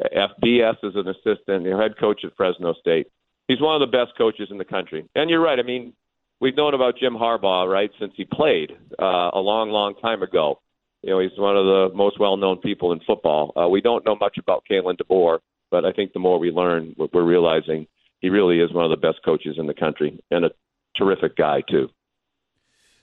[0.00, 3.08] FBS as an assistant, you know, head coach at Fresno State.
[3.46, 5.06] He's one of the best coaches in the country.
[5.14, 5.58] And you're right.
[5.58, 5.92] I mean,
[6.40, 10.60] we've known about Jim Harbaugh, right, since he played uh, a long, long time ago.
[11.02, 13.52] You know, he's one of the most well-known people in football.
[13.54, 16.96] Uh, we don't know much about Kalen DeBoer, but I think the more we learn,
[16.96, 17.86] we're realizing
[18.24, 20.50] he really is one of the best coaches in the country and a
[20.96, 21.90] terrific guy too.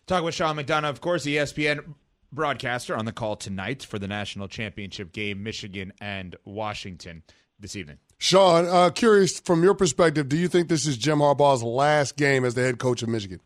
[0.08, 1.94] Talk with Sean McDonough, of course, ESPN
[2.32, 7.22] broadcaster on the call tonight for the national championship game, Michigan and Washington
[7.60, 8.00] this evening.
[8.18, 12.44] Sean, uh, curious from your perspective, do you think this is Jim Harbaugh's last game
[12.44, 13.42] as the head coach of Michigan?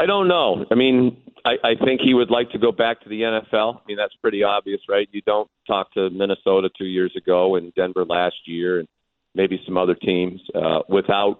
[0.00, 0.64] I don't know.
[0.70, 3.76] I mean, I, I think he would like to go back to the NFL.
[3.76, 5.08] I mean, that's pretty obvious, right?
[5.12, 8.88] You don't talk to Minnesota two years ago and Denver last year, and
[9.36, 11.38] maybe some other teams uh, without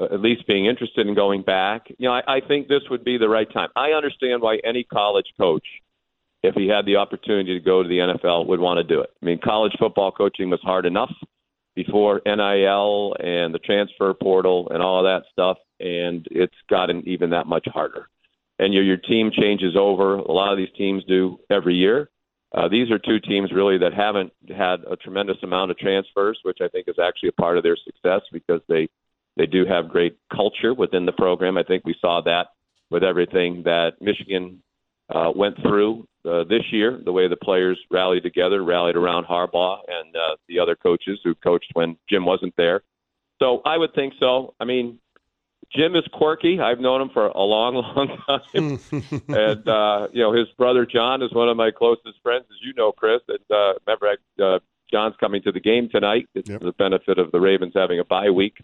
[0.00, 1.88] uh, at least being interested in going back.
[1.98, 3.68] You know, I, I think this would be the right time.
[3.76, 5.66] I understand why any college coach,
[6.42, 9.10] if he had the opportunity to go to the NFL, would want to do it.
[9.20, 11.12] I mean, college football coaching was hard enough
[11.74, 17.30] before NIL and the transfer portal and all of that stuff, and it's gotten even
[17.30, 18.08] that much harder.
[18.58, 20.16] And your your team changes over.
[20.16, 22.10] A lot of these teams do every year.
[22.52, 26.58] Uh, these are two teams really that haven't had a tremendous amount of transfers, which
[26.60, 28.88] I think is actually a part of their success because they
[29.36, 31.56] they do have great culture within the program.
[31.56, 32.48] I think we saw that
[32.90, 34.60] with everything that Michigan
[35.14, 39.78] uh, went through uh, this year, the way the players rallied together, rallied around Harbaugh
[39.88, 42.82] and uh, the other coaches who coached when Jim wasn't there.
[43.40, 44.54] So I would think so.
[44.60, 44.98] I mean,
[45.74, 46.60] Jim is quirky.
[46.60, 48.80] I've known him for a long, long time,
[49.28, 52.72] and uh, you know his brother John is one of my closest friends, as you
[52.74, 53.20] know, Chris.
[53.28, 54.58] And uh, remember, uh,
[54.90, 56.28] John's coming to the game tonight.
[56.34, 56.60] It's yep.
[56.60, 58.56] the benefit of the Ravens having a bye week.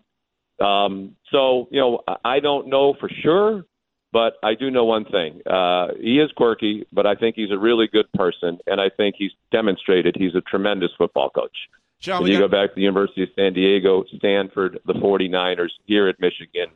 [0.60, 3.64] Um, so you know, I don't know for sure,
[4.12, 7.58] but I do know one thing: uh, he is quirky, but I think he's a
[7.58, 11.56] really good person, and I think he's demonstrated he's a tremendous football coach.
[12.00, 15.70] John, when you got- go back to the University of San Diego, Stanford, the 49ers,
[15.86, 16.68] here at Michigan,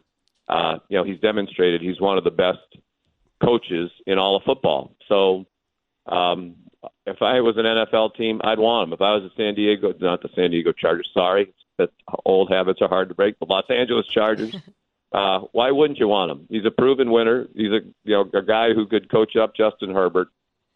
[0.50, 2.58] uh, you know, he's demonstrated he's one of the best
[3.42, 4.96] coaches in all of football.
[5.08, 5.46] So
[6.06, 6.56] um,
[7.06, 8.92] if I was an NFL team, I'd want him.
[8.92, 11.90] If I was a San Diego, not the San Diego Chargers, sorry, that
[12.26, 13.38] old habits are hard to break.
[13.38, 14.54] The Los Angeles Chargers.
[15.12, 16.46] Uh, why wouldn't you want him?
[16.48, 17.48] He's a proven winner.
[17.56, 20.28] He's a you know a guy who could coach up Justin Herbert.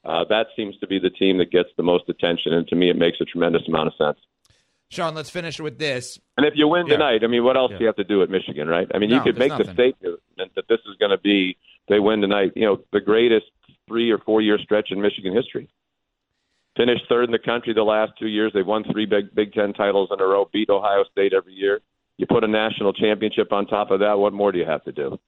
[0.04, 2.90] Uh, that seems to be the team that gets the most attention, and to me,
[2.90, 4.18] it makes a tremendous amount of sense.
[4.94, 6.18] Sean, let's finish with this.
[6.36, 6.94] And if you win Yeah.
[6.94, 7.78] tonight, I mean, what else Yeah.
[7.78, 8.88] do you have to do at Michigan, right?
[8.94, 11.56] I mean, you could make the statement that this is going to be
[11.88, 12.52] they win tonight.
[12.56, 13.46] You know, the greatest
[13.86, 15.68] three or four year stretch in Michigan history.
[16.76, 18.52] Finished third in the country the last two years.
[18.52, 20.48] They've won three Big Big Ten titles in a row.
[20.52, 21.80] Beat Ohio State every year.
[22.16, 24.18] You put a national championship on top of that.
[24.18, 25.18] What more do you have to do?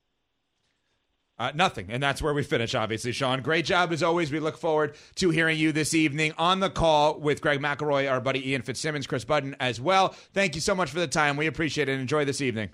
[1.39, 1.87] Uh, nothing.
[1.91, 3.43] And that's where we finish, obviously, Sean.
[3.43, 4.33] Great job as always.
[4.33, 8.21] We look forward to hearing you this evening on the call with Greg McElroy, our
[8.21, 10.15] buddy Ian Fitzsimmons, Kris Budden as well.
[10.33, 11.37] Thank you so much for the time.
[11.37, 12.01] We appreciate it.
[12.01, 12.71] Enjoy this evening.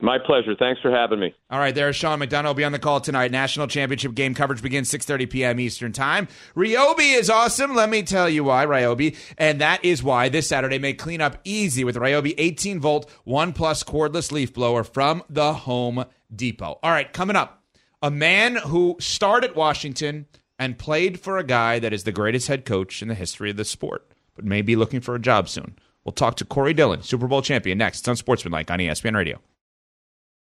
[0.00, 0.54] My pleasure.
[0.54, 1.34] Thanks for having me.
[1.48, 3.30] All right, there's Sean McDonough will be on the call tonight.
[3.30, 5.58] National Championship game coverage begins 6:30 p.m.
[5.58, 6.28] Eastern Time.
[6.54, 7.74] Ryobi is awesome.
[7.74, 11.82] Let me tell you why, Ryobi, and that is why this Saturday make cleanup easy
[11.82, 16.04] with Ryobi 18 volt One Plus cordless leaf blower from the Home
[16.34, 16.78] Depot.
[16.82, 17.62] All right, coming up,
[18.02, 20.26] a man who started at Washington
[20.58, 23.56] and played for a guy that is the greatest head coach in the history of
[23.56, 25.78] the sport, but may be looking for a job soon.
[26.04, 28.00] We'll talk to Corey Dillon, Super Bowl champion, next.
[28.00, 29.40] It's on Sportsmanlike on ESPN Radio.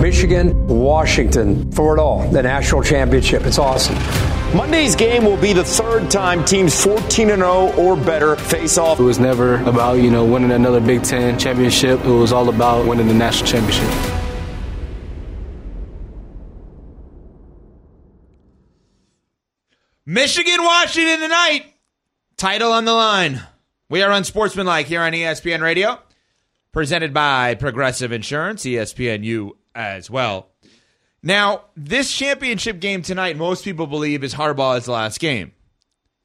[0.00, 3.42] Michigan, Washington, for it all, the national championship.
[3.42, 3.96] It's awesome.
[4.56, 8.98] Monday's game will be the third time teams 14 0 or better face off.
[8.98, 12.02] It was never about, you know, winning another Big Ten championship.
[12.02, 14.16] It was all about winning the national championship.
[20.06, 21.66] Michigan, Washington tonight.
[22.38, 23.42] Title on the line.
[23.90, 26.00] We are on Sportsmanlike here on ESPN Radio,
[26.72, 30.48] presented by Progressive Insurance, ESPNU as well.
[31.22, 35.52] Now, this championship game tonight, most people believe is Harbaugh's last game.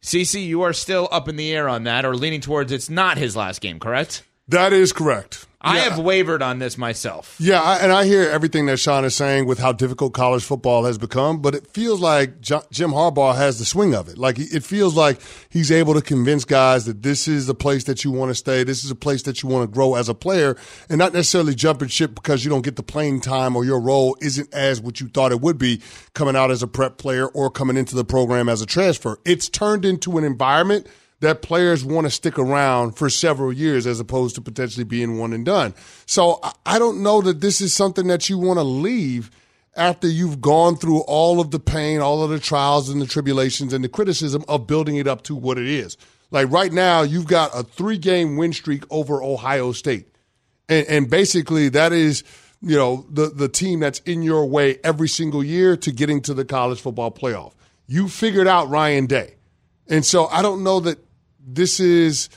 [0.02, 3.18] CC, you are still up in the air on that, or leaning towards it's not
[3.18, 4.24] his last game, correct?
[4.48, 5.48] That is correct.
[5.66, 7.36] I have wavered on this myself.
[7.40, 10.86] Yeah, I, and I hear everything that Sean is saying with how difficult college football
[10.86, 14.18] has become, but it feels like Jo- Jim Harbaugh has the swing of it.
[14.18, 18.04] Like it feels like he's able to convince guys that this is the place that
[18.04, 20.14] you want to stay, this is a place that you want to grow as a
[20.14, 20.56] player,
[20.90, 24.16] and not necessarily jumping ship because you don't get the playing time or your role
[24.22, 25.82] isn't as what you thought it would be
[26.14, 29.20] coming out as a prep player or coming into the program as a transfer.
[29.26, 30.88] It's turned into an environment
[31.22, 35.34] that players want to stick around for several years as opposed to potentially being one
[35.34, 35.74] and done.
[36.06, 39.32] So I- don't know that this is something that you want to leave
[39.76, 43.74] after you've gone through all of the pain, all of the trials and the tribulations
[43.74, 45.98] and the criticism of building it up to what it is.
[46.32, 50.08] Like right now, you've got a three game win streak over Ohio State.
[50.68, 52.24] And, and basically, that is,
[52.62, 56.34] you know, the, the team that's in your way every single year to getting to
[56.34, 57.54] the college football playoff.
[57.88, 59.36] You figured out Ryan Day.
[59.88, 60.98] And so I don't know that
[61.46, 62.30] this is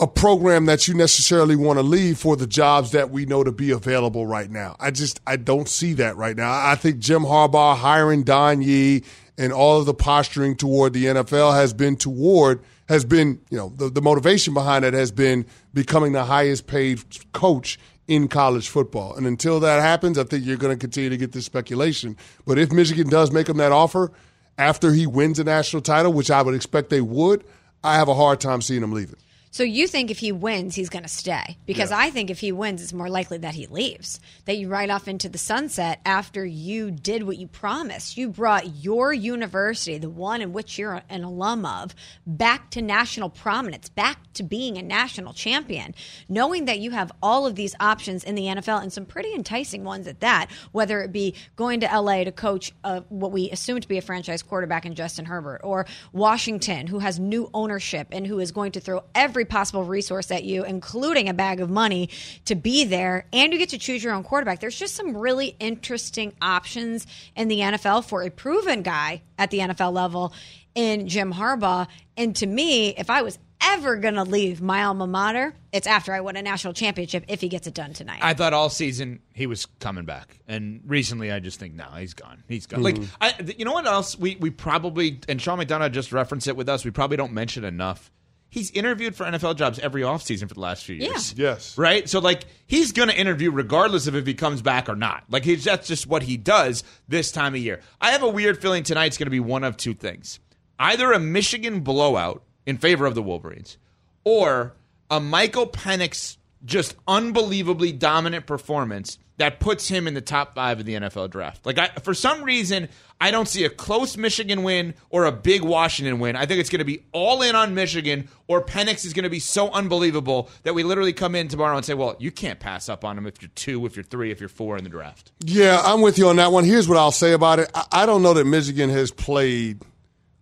[0.00, 3.50] a program that you necessarily want to leave for the jobs that we know to
[3.50, 4.76] be available right now.
[4.78, 6.50] I just I don't see that right now.
[6.52, 9.02] I think Jim Harbaugh hiring Don Yee
[9.36, 13.68] and all of the posturing toward the NFL has been toward has been, you know,
[13.76, 17.02] the, the motivation behind it has been becoming the highest paid
[17.32, 19.14] coach in college football.
[19.14, 22.16] And until that happens, I think you're going to continue to get this speculation.
[22.46, 24.10] But if Michigan does make him that offer
[24.56, 27.44] after he wins a national title, which I would expect they would,
[27.82, 29.16] I have a hard time seeing him leaving.
[29.50, 31.56] So you think if he wins, he's going to stay?
[31.66, 31.98] Because Yeah.
[31.98, 34.20] I think if he wins, it's more likely that he leaves.
[34.44, 38.16] That you ride off into the sunset after you did what you promised.
[38.16, 41.94] You brought your university, the one in which you're an alum of,
[42.26, 45.94] back to national prominence, back to being a national champion,
[46.28, 49.82] knowing that you have all of these options in the NFL and some pretty enticing
[49.84, 50.50] ones at that.
[50.72, 54.02] Whether it be going to LA to coach uh, what we assume to be a
[54.02, 58.72] franchise quarterback in Justin Herbert, or Washington, who has new ownership and who is going
[58.72, 62.08] to throw every possible resource at you, including a bag of money,
[62.46, 64.60] to be there, and you get to choose your own quarterback.
[64.60, 69.58] There's just some really interesting options in the NFL for a proven guy at the
[69.58, 70.32] NFL level
[70.74, 71.86] in Jim Harbaugh.
[72.16, 76.12] And to me, if I was ever going to leave my alma mater, it's after
[76.12, 78.20] I won a national championship if he gets it done tonight.
[78.22, 82.14] I thought all season he was coming back, and recently I just think no, he's
[82.14, 82.44] gone.
[82.48, 82.82] He's gone.
[82.82, 83.08] Like Mhm.
[83.20, 86.68] I, you know what else we we probably and Sean McDonough just referenced it with
[86.68, 86.84] us.
[86.84, 88.12] We probably don't mention enough.
[88.50, 91.34] He's interviewed for NFL jobs every offseason for the last few years.
[91.36, 91.76] Yes.
[91.76, 92.08] Right?
[92.08, 95.24] So like he's going to interview regardless of if he comes back or not.
[95.28, 97.80] Like he's that's just what he does this time of year.
[98.00, 100.40] I have a weird feeling tonight's going to be one of two things.
[100.78, 103.76] Either a Michigan blowout in favor of the Wolverines
[104.24, 104.74] or
[105.10, 110.86] a Michael Penix just unbelievably dominant performance that puts him in the top 5 of
[110.86, 111.64] the NFL draft.
[111.64, 112.88] Like I for some reason
[113.20, 116.36] I don't see a close Michigan win or a big Washington win.
[116.36, 119.30] I think it's going to be all in on Michigan, or Penix is going to
[119.30, 122.88] be so unbelievable that we literally come in tomorrow and say, well, you can't pass
[122.88, 125.32] up on him if you're two, if you're three, if you're four in the draft.
[125.40, 126.64] Yeah, I'm with you on that one.
[126.64, 127.70] Here's what I'll say about it.
[127.74, 129.82] I, I don't know that Michigan has played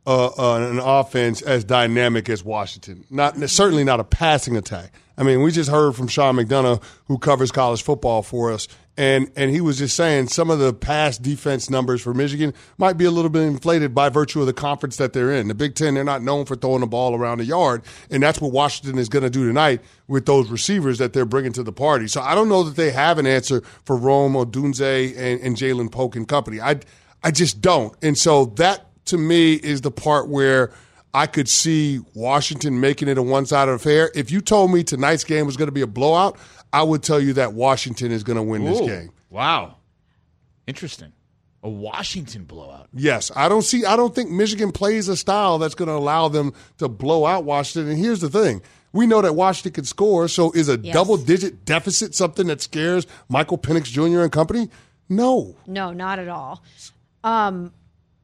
[0.07, 3.05] uh, uh, an offense as dynamic as Washington.
[3.11, 4.93] Not certainly not a passing attack.
[5.19, 9.31] I mean, we just heard from Sean McDonough, who covers college football for us, and
[9.37, 13.05] and he was just saying some of the past defense numbers for Michigan might be
[13.05, 15.49] a little bit inflated by virtue of the conference that they're in.
[15.49, 18.41] The Big Ten, they're not known for throwing the ball around the yard, and that's
[18.41, 21.73] what Washington is going to do tonight with those receivers that they're bringing to the
[21.73, 22.09] party.
[22.09, 25.91] So I don't know that they have an answer for Rome, Odunze, and, and Ja'Lynn
[25.91, 26.61] Polk and company.
[26.61, 26.81] I
[27.23, 30.73] I just don't, and so that to me is the part where
[31.17, 34.11] I could see Washington making it a one sided affair.
[34.15, 36.37] If you told me tonight's game was going to be a blowout,
[36.73, 39.11] I would tell you that Washington is going to win this game.
[39.31, 39.77] Wow.
[40.67, 41.13] Interesting.
[41.63, 42.89] A Washington blowout.
[42.93, 43.85] Yes, I don't see.
[43.85, 47.45] I don't think Michigan plays a style that's going to allow them to blow out
[47.45, 47.91] Washington.
[47.91, 50.29] And here's the thing: we know that Washington can score.
[50.29, 50.95] So is a Yes.
[50.95, 54.21] double-digit deficit something that scares Michael Penix Jr.
[54.23, 54.69] and company?
[55.09, 55.57] No.
[55.67, 56.63] No, not at all.
[57.25, 57.73] Um,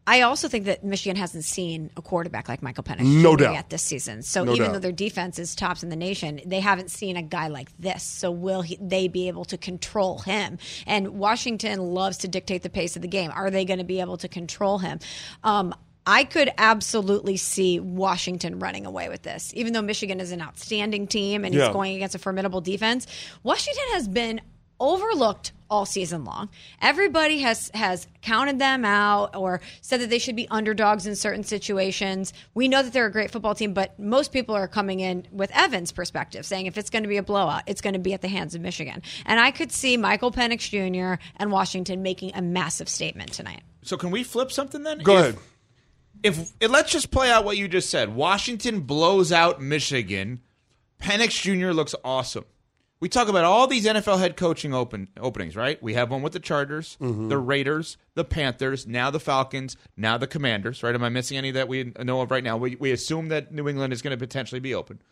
[0.07, 3.55] I also think that Michigan hasn't seen a quarterback like Michael Penix No doubt.
[3.55, 4.23] yet this season.
[4.23, 4.73] So No even doubt.
[4.75, 8.03] though their defense is tops in the nation, they haven't seen a guy like this.
[8.03, 10.59] So will he, they be able to control him?
[10.89, 13.31] And Washington loves to dictate the pace of the game.
[13.33, 14.99] Are they going to be able to control him?
[15.45, 15.73] Um,
[16.05, 19.53] I could absolutely see Washington running away with this.
[19.55, 21.69] Even though Michigan is an outstanding team and Yeah.
[21.69, 23.07] is going against a formidable defense,
[23.45, 24.41] Washington has been
[24.81, 26.51] overlooked all season long.
[26.83, 31.43] Everybody has has counted them out or said that they should be underdogs in certain
[31.45, 32.35] situations.
[32.55, 35.51] We know that they're a great football team, but most people are coming in with
[35.53, 38.21] Evan's perspective, saying if it's going to be a blowout, it's going to be at
[38.21, 39.01] the hands of Michigan.
[39.25, 41.21] And I could see Michael Penix Jr.
[41.37, 43.63] and Washington making a massive statement tonight.
[43.83, 44.99] So can we flip something then?
[44.99, 45.39] Go If- ahead.
[46.23, 48.15] If, if let's just play out what you just said.
[48.15, 50.41] Washington blows out Michigan.
[51.01, 51.73] Penix Jr.
[51.73, 52.45] looks awesome.
[53.03, 55.83] We talk about all these NFL head coaching open openings, right?
[55.83, 57.31] We have one with the Chargers, mm-hmm.
[57.31, 60.95] the Raiders, the Panthers, now the Falcons, now the Commanders, right?
[60.95, 62.57] Am I missing any that we know of right now?
[62.57, 65.03] We, we assume that New England is going to potentially be open.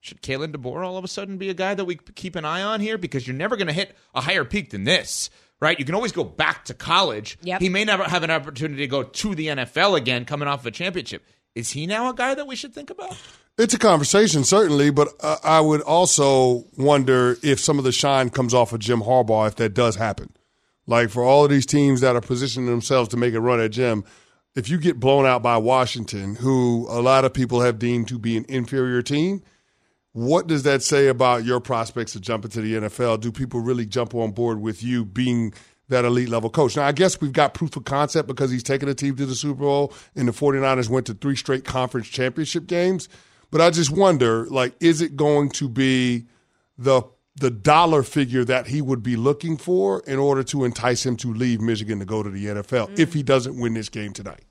[0.00, 2.60] Should Kalen DeBoer all of a sudden be a guy that we keep an eye
[2.60, 2.98] on here?
[2.98, 5.78] Because you're never going to hit a higher peak than this, right?
[5.78, 7.38] You can always go back to college.
[7.40, 7.62] Yep.
[7.62, 10.66] He may never have an opportunity to go to the NFL again coming off of
[10.66, 11.24] a championship.
[11.54, 13.16] Is he now a guy that we should think about?
[13.58, 18.30] It's a conversation, certainly, but uh, I would also wonder if some of the shine
[18.30, 20.32] comes off of Jim Harbaugh if that does happen.
[20.86, 23.72] Like for all of these teams that are positioning themselves to make a run at
[23.72, 24.04] Jim,
[24.54, 28.18] if you get blown out by Washington, who a lot of people have deemed to
[28.18, 29.42] be an inferior team,
[30.12, 33.20] what does that say about your prospects of jumping to the NFL?
[33.20, 35.52] Do people really jump on board with you being
[35.88, 36.76] that elite level coach?
[36.76, 39.34] Now, I guess we've got proof of concept because he's taken a team to the
[39.34, 43.08] Super Bowl and the 49ers went to three straight conference championship games.
[43.50, 46.26] But I just wonder, like, is it going to be
[46.76, 47.02] the
[47.40, 51.32] the dollar figure that he would be looking for in order to entice him to
[51.32, 53.26] leave Michigan to go to the NFL if he mm.
[53.26, 54.44] doesn't win this game tonight?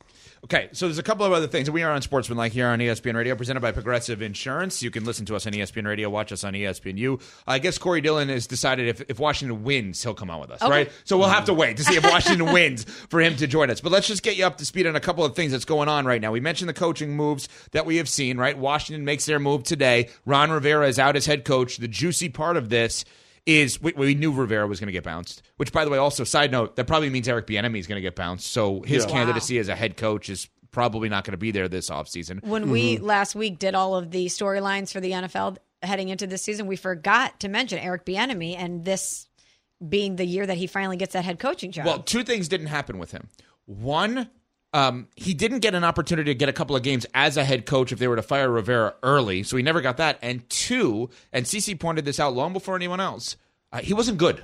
[0.50, 1.70] Okay, so there's a couple of other things.
[1.70, 4.82] We are on Sportsman like here on ESPN Radio, presented by Progressive Insurance.
[4.82, 7.22] You can listen to us on ESPN Radio, watch us on ESPNU.
[7.46, 10.62] I guess Corey Dillon has decided if, if Washington wins, he'll come on with us,
[10.62, 10.72] Okay.
[10.72, 10.92] right?
[11.04, 13.82] So we'll have to wait to see if Washington wins for him to join us.
[13.82, 15.90] But let's just get you up to speed on a couple of things that's going
[15.90, 16.32] on right now.
[16.32, 18.58] We mentioned the coaching moves that we have seen, right?
[18.58, 20.08] Washington makes their move today.
[20.26, 21.76] Ron Rivera is out as head coach.
[21.76, 23.04] The juicy part of this
[23.48, 25.42] is we, we knew Rivera was going to get bounced.
[25.56, 28.02] Which, by the way, also side note, that probably means Eric Bieniemy is going to
[28.02, 28.52] get bounced.
[28.52, 29.12] So his Yeah.
[29.12, 32.44] candidacy as a head coach is probably not going to be there this offseason.
[32.44, 33.06] When we mm-hmm.
[33.06, 36.76] last week did all of the storylines for the NFL heading into this season, we
[36.76, 39.28] forgot to mention Eric Bieniemy and this
[39.88, 41.86] being the year that he finally gets that head coaching job.
[41.86, 43.30] Well, two things didn't happen with him.
[43.66, 44.30] One,
[44.74, 47.66] um, he didn't get an opportunity to get a couple of games as a head
[47.66, 50.20] coach if they were to fire Rivera early, so he never got that.
[50.22, 53.38] And two, and CC pointed this out long before anyone else,
[53.72, 54.44] uh, he wasn't good.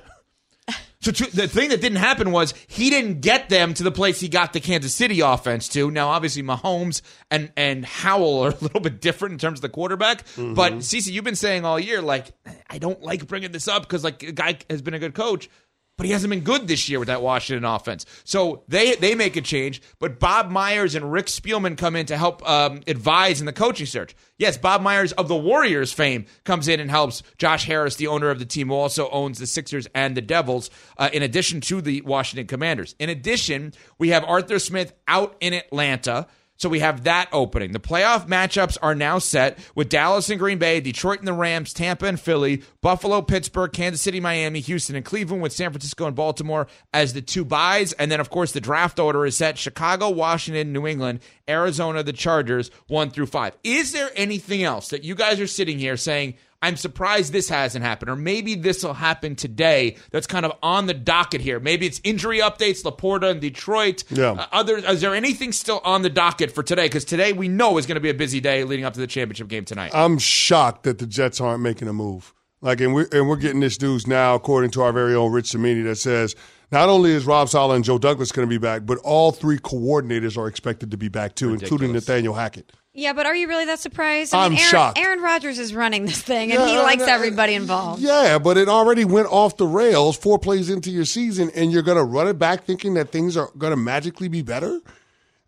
[1.00, 4.20] So two, the thing that didn't happen was he didn't get them to the place
[4.20, 5.90] he got the Kansas City offense to.
[5.90, 9.68] Now, obviously, Mahomes and and Howell are a little bit different in terms of the
[9.68, 10.24] quarterback.
[10.54, 12.32] But Cece, you've been saying all year, like
[12.70, 15.50] I don't like bringing this up because like a guy has been a good coach,
[15.96, 18.04] but he hasn't been good this year with that Washington offense.
[18.24, 22.16] So they they make a change, but Bob Myers and Rick Spielman come in to
[22.16, 24.14] help um, advise in the coaching search.
[24.38, 28.30] Yes, Bob Myers of the Warriors fame comes in and helps Josh Harris, the owner
[28.30, 31.80] of the team, who also owns the Sixers and the Devils, uh, in addition to
[31.80, 32.94] the Washington Commanders.
[32.98, 36.26] In addition, we have Arthur Smith out in Atlanta.
[36.56, 37.72] So we have that opening.
[37.72, 41.72] The playoff matchups are now set with Dallas and Green Bay, Detroit and the Rams,
[41.72, 46.14] Tampa and Philly, Buffalo, Pittsburgh, Kansas City, Miami, Houston, and Cleveland, with San Francisco and
[46.14, 47.92] Baltimore as the two buys.
[47.94, 52.12] And then, of course, the draft order is set Chicago, Washington, New England, Arizona, the
[52.12, 53.56] Chargers, one through five.
[53.64, 56.34] Is there anything else that you guys are sitting here saying,
[56.64, 59.98] I'm surprised this hasn't happened, or maybe this will happen today.
[60.12, 61.60] That's kind of on the docket here.
[61.60, 64.02] Maybe it's injury updates, LaPorta and Detroit.
[64.08, 64.30] Yeah.
[64.30, 66.86] Uh, other, is there anything still on the docket for today?
[66.86, 69.06] Because today we know is going to be a busy day leading up to the
[69.06, 69.90] championship game tonight.
[69.92, 72.32] I'm shocked that the Jets aren't making a move.
[72.62, 75.50] Like, and we're, and we're getting this news now, according to our very own Rich
[75.50, 76.34] Cimini, that says
[76.72, 79.58] not only is Rob Saleh and Joe Douglas going to be back, but all three
[79.58, 82.72] coordinators are expected to be back too, including Nathaniel Hackett.
[82.94, 84.32] Yeah, but are you really that surprised?
[84.32, 84.98] I'm Aaron, shocked.
[84.98, 88.00] Aaron Rodgers is running this thing, and he likes everybody involved.
[88.00, 91.82] Yeah, but it already went off the rails four plays into your season, and you're
[91.82, 94.80] going to run it back thinking that things are going to magically be better.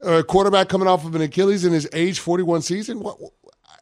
[0.01, 3.01] A quarterback coming off of an Achilles in his age 41 season.
[3.01, 3.19] What?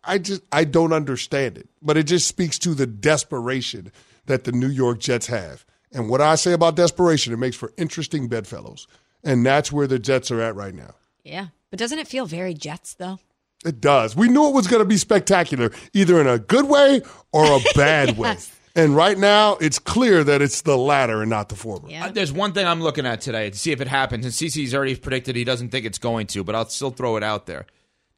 [0.05, 1.69] I just I don't understand it.
[1.81, 3.91] But it just speaks to the desperation
[4.27, 5.65] that the New York Jets have.
[5.93, 8.87] And what I say about desperation, it makes for interesting bedfellows,
[9.23, 10.95] and that's where the Jets are at right now.
[11.23, 13.21] Yeah, but doesn't it feel very Jets though?
[13.65, 14.15] It does.
[14.15, 17.03] We knew it was going to be spectacular, either in a good way
[17.33, 18.37] or a bad way.
[18.77, 21.89] And right now, it's clear that it's the latter and not the former.
[21.89, 22.07] Yeah.
[22.07, 24.25] Uh, there's one thing I'm looking at today to see if it happens.
[24.25, 27.23] And CC's already predicted he doesn't think it's going to, but I'll still throw it
[27.23, 27.67] out there.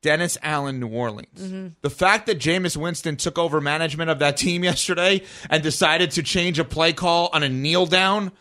[0.02, 1.74] Dennis Allen, New Orleans.
[1.82, 6.22] The fact that Jameis Winston took over management of that team yesterday and decided to
[6.22, 8.32] change a play call on a kneel down.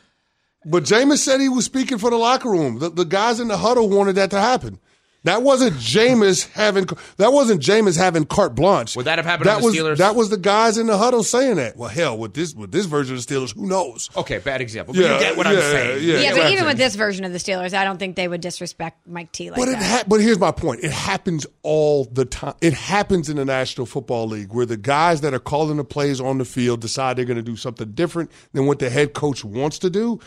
[0.66, 2.80] But Jameis said he was speaking for the locker room.
[2.80, 4.80] The, the guys in the huddle wanted that to happen.
[5.26, 6.88] That wasn't Jameis having.
[7.18, 8.96] That wasn't Jameis having carte blanche.
[8.96, 9.98] Would that have happened that on the was, Steelers?
[9.98, 11.76] That was the guys in the huddle saying that.
[11.76, 14.10] Well, hell, with this with this version of the Steelers, who knows?
[14.16, 14.94] Okay, bad example.
[14.94, 16.04] But Yeah, you get what I'm yeah, saying.
[16.08, 16.14] yeah.
[16.18, 18.42] You Yeah, but even with this version of the Steelers, I don't think they would
[18.42, 19.84] disrespect Mike T like But it that.
[19.84, 20.84] ha- but here's my point.
[20.84, 22.54] It happens all the time.
[22.62, 26.22] It happens in the National Football League where the guys that are calling the plays
[26.22, 29.44] on the field decide they're going to do something different than what the head coach
[29.44, 30.20] wants to do.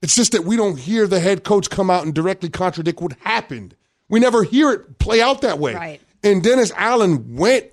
[0.00, 3.12] It's just that we don't hear the head coach come out and directly contradict what
[3.20, 3.74] happened.
[4.08, 5.74] We never hear it play out that way.
[5.74, 6.00] Right.
[6.22, 7.66] And Dennis Allen went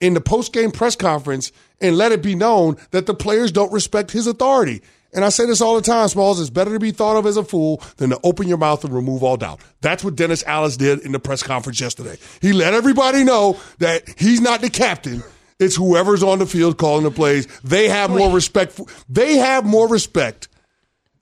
[0.00, 4.10] in the post-game press conference and let it be known that the players don't respect
[4.10, 4.82] his authority.
[5.12, 7.36] And I say this all the time, Smalls, it's better to be thought of as
[7.36, 9.60] a fool than to open your mouth and remove all doubt.
[9.80, 12.16] That's what Dennis Allen did in the press conference yesterday.
[12.40, 15.22] He let everybody know that he's not the captain.
[15.58, 17.46] It's whoever's on the field calling the plays.
[17.62, 18.72] They have more respect.
[18.72, 20.48] For, they have more respect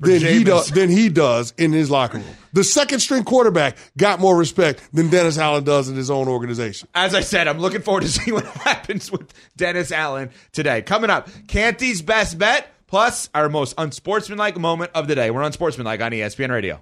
[0.01, 2.27] than he does than he does in his locker room.
[2.53, 6.89] The second string quarterback got more respect than Dennis Allen does in his own organization.
[6.95, 10.83] As I said, I'm looking forward to seeing what happens with Dennis Allen today.
[10.83, 15.31] Coming up, Canty's best bet, plus our most unsportsmanlike moment of the day.
[15.31, 16.81] We're unsportsmanlike on ESPN Radio.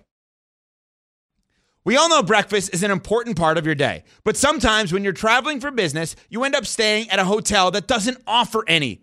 [1.84, 5.12] We all know breakfast is an important part of your day, but sometimes when you're
[5.12, 9.02] traveling for business, you end up staying at a hotel that doesn't offer any.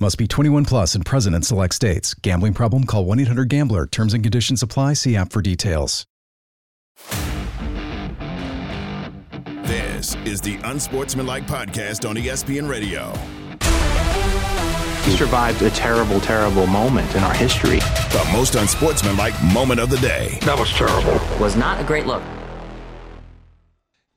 [0.00, 2.14] Must be 21 plus and present in select states.
[2.14, 2.84] Gambling problem?
[2.84, 3.86] Call 1 800 Gambler.
[3.86, 4.94] Terms and conditions apply.
[4.94, 6.04] See app for details.
[9.62, 13.12] This is the Unsportsmanlike Podcast on ESPN Radio.
[15.08, 17.78] He survived a terrible, terrible moment in our history.
[17.78, 20.38] The most unsportsmanlike moment of the day.
[20.42, 21.20] That was terrible.
[21.38, 22.22] Was not a great look.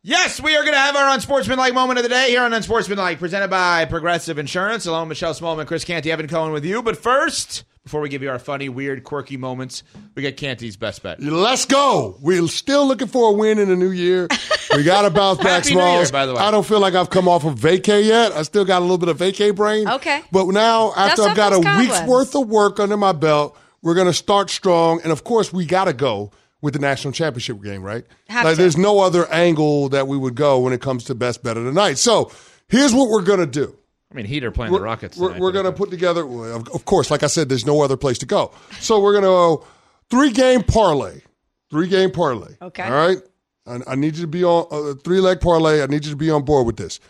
[0.07, 3.19] Yes, we are going to have our unsportsmanlike moment of the day here on Unsportsmanlike,
[3.19, 4.85] presented by Progressive Insurance.
[4.85, 6.81] Hello, Michelle Smallman, Chris Canty, Evan Cohen with you.
[6.81, 9.83] But first, before we give you our funny, weird, quirky moments,
[10.15, 11.21] we get Canty's best bet.
[11.21, 12.15] Let's go.
[12.21, 14.29] We're still looking for a win in the new year.
[14.73, 16.39] We got to bounce back, Happy New Year, by the way.
[16.39, 18.31] I don't feel like I've come off of vacay yet.
[18.31, 19.89] I still got a little bit of vacay brain.
[19.89, 20.21] Okay.
[20.31, 22.09] But now, after Dust I've got a week's cobwebs.
[22.09, 25.01] worth of work under my belt, we're going to start strong.
[25.03, 26.31] And of course, we got to go
[26.61, 28.05] with the national championship game, right?
[28.29, 28.61] Have like, to.
[28.61, 31.65] there's no other angle that we would go when it comes to best bet of
[31.65, 31.97] the night.
[31.97, 32.31] So
[32.67, 33.77] here's what we're going to do.
[34.11, 35.17] I mean, Heat are playing the Rockets.
[35.17, 37.97] We're, we're going to put together, of of course, like I said, there's no other
[37.97, 38.51] place to go.
[38.79, 39.67] So we're going to go
[40.09, 41.21] three game parlay.
[41.69, 42.55] Three game parlay.
[42.61, 42.83] Okay.
[42.83, 43.17] All right.
[43.65, 45.83] I, I need you to be on uh, three leg parlay.
[45.83, 47.01] I need you to be on board with this.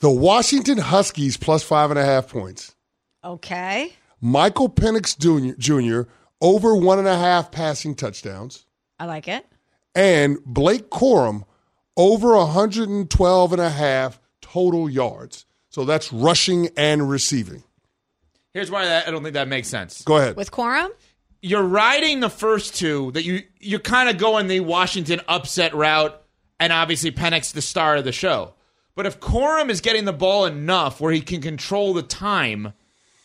[0.00, 2.74] The Washington Huskies plus five and a half points.
[3.22, 3.92] Okay.
[4.20, 5.58] Michael Penix Jr.
[5.58, 6.10] Jr.
[6.40, 8.66] over one and a half passing touchdowns.
[8.98, 9.46] I like it.
[9.94, 11.44] And Blake Corum
[11.96, 15.44] over 112 and a half total yards.
[15.68, 17.64] So that's rushing and receiving.
[18.54, 20.02] Here's why that, I don't think that makes sense.
[20.02, 20.36] Go ahead.
[20.36, 20.90] With Corum?
[21.42, 26.20] You're riding the first two that you you're kind of going the Washington upset route,
[26.58, 28.54] and obviously Penix the star of the show.
[28.96, 32.72] But if Corum is getting the ball enough where he can control the time,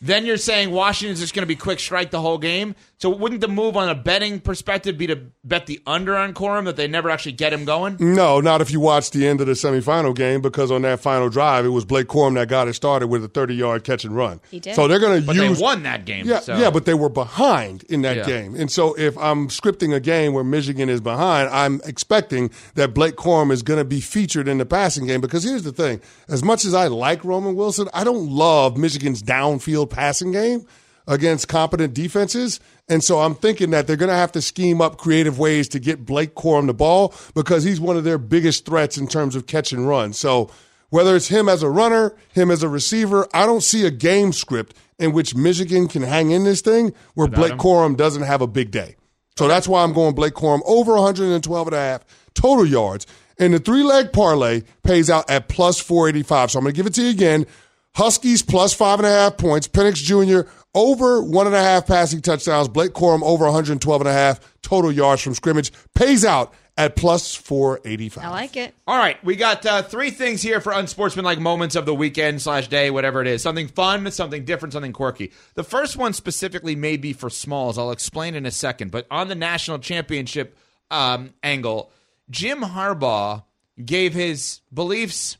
[0.04, 2.74] then you're saying Washington's just going to be quick strike the whole game.
[2.98, 6.64] So wouldn't the move on a betting perspective be to bet the under on Corum
[6.66, 7.96] that they never actually get him going?
[8.00, 11.28] No, not if you watch the end of the semifinal game because on that final
[11.28, 14.14] drive, it was Blake Corum that got it started with a 30 yard catch and
[14.16, 14.40] run.
[14.50, 14.74] He did.
[14.74, 15.58] So they're going to But use.
[15.58, 16.26] they won that game.
[16.26, 16.56] Yeah, so.
[16.56, 18.26] yeah, but they were behind in that Yeah.
[18.26, 18.54] game.
[18.54, 23.16] And so if I'm scripting a game where Michigan is behind, I'm expecting that Blake
[23.16, 26.00] Corum is going to be featured in the passing game because here's the thing.
[26.28, 30.66] As much as I like Roman Wilson, I don't love Michigan's downfield passing game
[31.06, 32.60] against competent defenses.
[32.88, 35.78] And so I'm thinking that they're going to have to scheme up creative ways to
[35.78, 39.46] get Blake Corum the ball because he's one of their biggest threats in terms of
[39.46, 40.12] catch and run.
[40.12, 40.50] So
[40.90, 44.32] whether it's him as a runner, him as a receiver, I don't see a game
[44.32, 47.58] script in which Michigan can hang in this thing where Blake him?
[47.58, 48.96] Corum doesn't have a big day.
[49.36, 53.06] So that's why I'm going Blake Corum over 112 and a half total yards.
[53.38, 56.52] And the three leg parlay pays out at plus 485.
[56.52, 57.46] So I'm going to give it to you again.
[57.94, 59.68] Huskies plus five and a half points.
[59.68, 60.48] Penix Jr.
[60.74, 62.68] over one and a half passing touchdowns.
[62.68, 67.34] Blake Corum over 112 and a half total yards from scrimmage pays out at plus
[67.36, 68.24] 485.
[68.24, 68.74] I like it.
[68.86, 72.66] All right, we got uh, three things here for unsportsmanlike moments of the weekend slash
[72.66, 73.42] day, whatever it is.
[73.42, 75.32] Something fun, something different, something quirky.
[75.54, 77.78] The first one specifically may be for smalls.
[77.78, 78.90] I'll explain in a second.
[78.90, 80.56] But on the national championship
[80.90, 81.92] um, angle,
[82.28, 83.44] Jim Harbaugh
[83.82, 85.36] gave his beliefs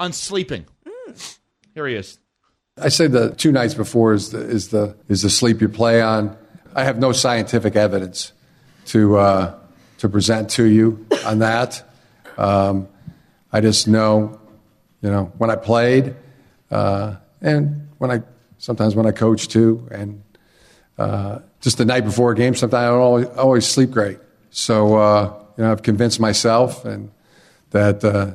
[0.00, 0.66] on sleeping.
[1.74, 2.18] Here he is.
[2.80, 6.00] I say the two nights before is the, is the is the sleep you play
[6.00, 6.36] on.
[6.72, 8.32] I have no scientific evidence
[8.86, 9.58] to uh,
[9.98, 11.82] to present to you on that.
[12.38, 12.86] Um,
[13.52, 14.40] I just know,
[15.02, 16.14] you know, when I played,
[16.70, 18.22] uh, and when I
[18.58, 20.22] sometimes when I coach too, and
[20.96, 24.18] uh, just the night before a game, sometimes I don't always, always sleep great.
[24.50, 27.10] So uh, you know, I've convinced myself and
[27.70, 28.32] that uh,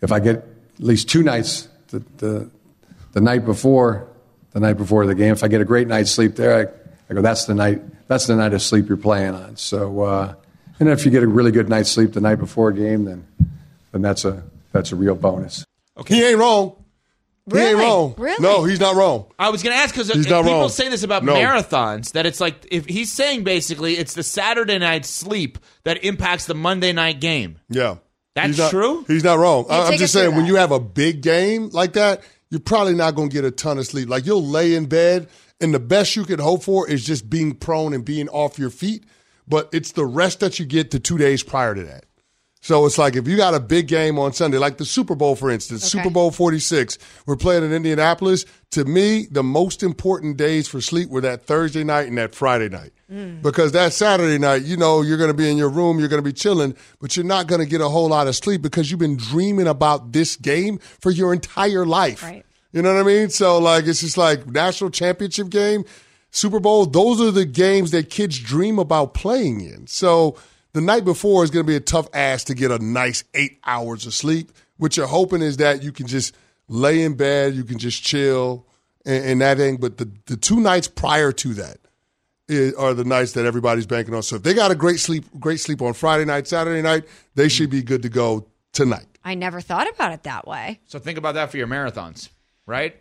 [0.00, 0.44] if I get at
[0.78, 2.50] least two nights the, the
[3.12, 4.08] the night before
[4.52, 7.14] the night before the game, if I get a great night's sleep there, I, I
[7.14, 9.56] go, that's the night that's the night of sleep you're playing on.
[9.56, 10.34] So uh,
[10.80, 13.26] and if you get a really good night's sleep the night before a game, then
[13.92, 14.42] then that's a
[14.72, 15.64] that's a real bonus.
[15.96, 16.14] Okay.
[16.16, 16.76] He ain't wrong.
[17.50, 17.84] He ain't Really?
[17.86, 18.14] wrong.
[18.18, 18.42] Really?
[18.42, 19.32] No, he's not wrong.
[19.38, 20.68] I was going to ask because people wrong.
[20.68, 21.32] say this about No.
[21.34, 26.44] marathons that it's like if he's saying basically it's the Saturday night sleep that impacts
[26.44, 27.58] the Monday night game.
[27.70, 27.96] Yeah.
[28.34, 29.04] That's He's not- true?
[29.08, 29.64] He's not wrong.
[29.70, 32.20] I- I'm just saying, when you have a big game like that,
[32.50, 34.08] you're probably not going to get a ton of sleep.
[34.08, 35.28] Like you'll lay in bed,
[35.60, 38.70] and the best you could hope for is just being prone and being off your
[38.70, 39.04] feet.
[39.46, 42.04] But it's the rest that you get the two days prior to that.
[42.60, 45.36] So it's like if you got a big game on Sunday, like the Super Bowl,
[45.36, 46.02] for instance, Okay.
[46.02, 48.44] Super Bowl 46, we're playing in Indianapolis.
[48.72, 52.68] To me, the most important days for sleep were that Thursday night and that Friday
[52.68, 52.92] night.
[53.10, 53.40] Mm.
[53.42, 56.22] Because that Saturday night, you know, you're going to be in your room, you're going
[56.22, 58.90] to be chilling, but you're not going to get a whole lot of sleep because
[58.90, 62.22] you've been dreaming about this game for your entire life.
[62.22, 62.44] Right.
[62.72, 63.30] You know what I mean?
[63.30, 65.84] So, like, it's just like national championship game,
[66.30, 69.86] Super Bowl, those are the games that kids dream about playing in.
[69.86, 70.36] So,
[70.78, 73.58] the night before is going to be a tough ass to get a nice eight
[73.66, 74.52] hours of sleep.
[74.76, 76.36] What you're hoping is that you can just
[76.68, 78.64] lay in bed, you can just chill
[79.04, 79.78] and, and that thing.
[79.78, 81.78] But the, the two nights prior to that
[82.78, 84.22] are the nights that everybody's banking on.
[84.22, 87.48] So if they got a great sleep, great sleep on Friday night, Saturday night, they
[87.48, 89.06] should be good to go tonight.
[89.24, 90.78] I never thought about it that way.
[90.86, 92.28] So think about that for your marathons,
[92.66, 92.94] right?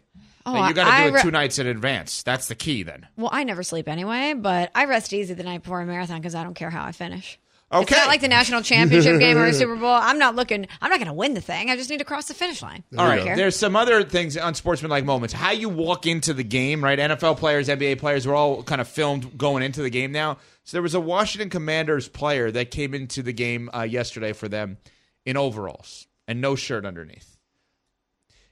[0.48, 2.24] Oh, And you got to I do it re- two nights in advance.
[2.24, 3.06] That's the key then.
[3.18, 6.34] Well, I never sleep anyway, but I rest easy the night before a marathon because
[6.34, 7.38] I don't care how I finish.
[7.70, 7.82] Okay.
[7.82, 9.90] It's not like the national championship game or a Super Bowl.
[9.90, 10.68] I'm not looking.
[10.82, 11.70] I'm not going to win the thing.
[11.70, 12.84] I just need to cross the finish line.
[12.98, 13.24] All I right.
[13.24, 13.36] care.
[13.36, 15.34] There's some other things unsportsmanlike moments.
[15.34, 16.98] How you walk into the game, right?
[16.98, 20.38] NFL players, NBA players were all kind of filmed going into the game now.
[20.64, 24.48] So there was a Washington Commanders player that came into the game uh, yesterday for
[24.48, 24.78] them
[25.26, 27.38] in overalls and no shirt underneath.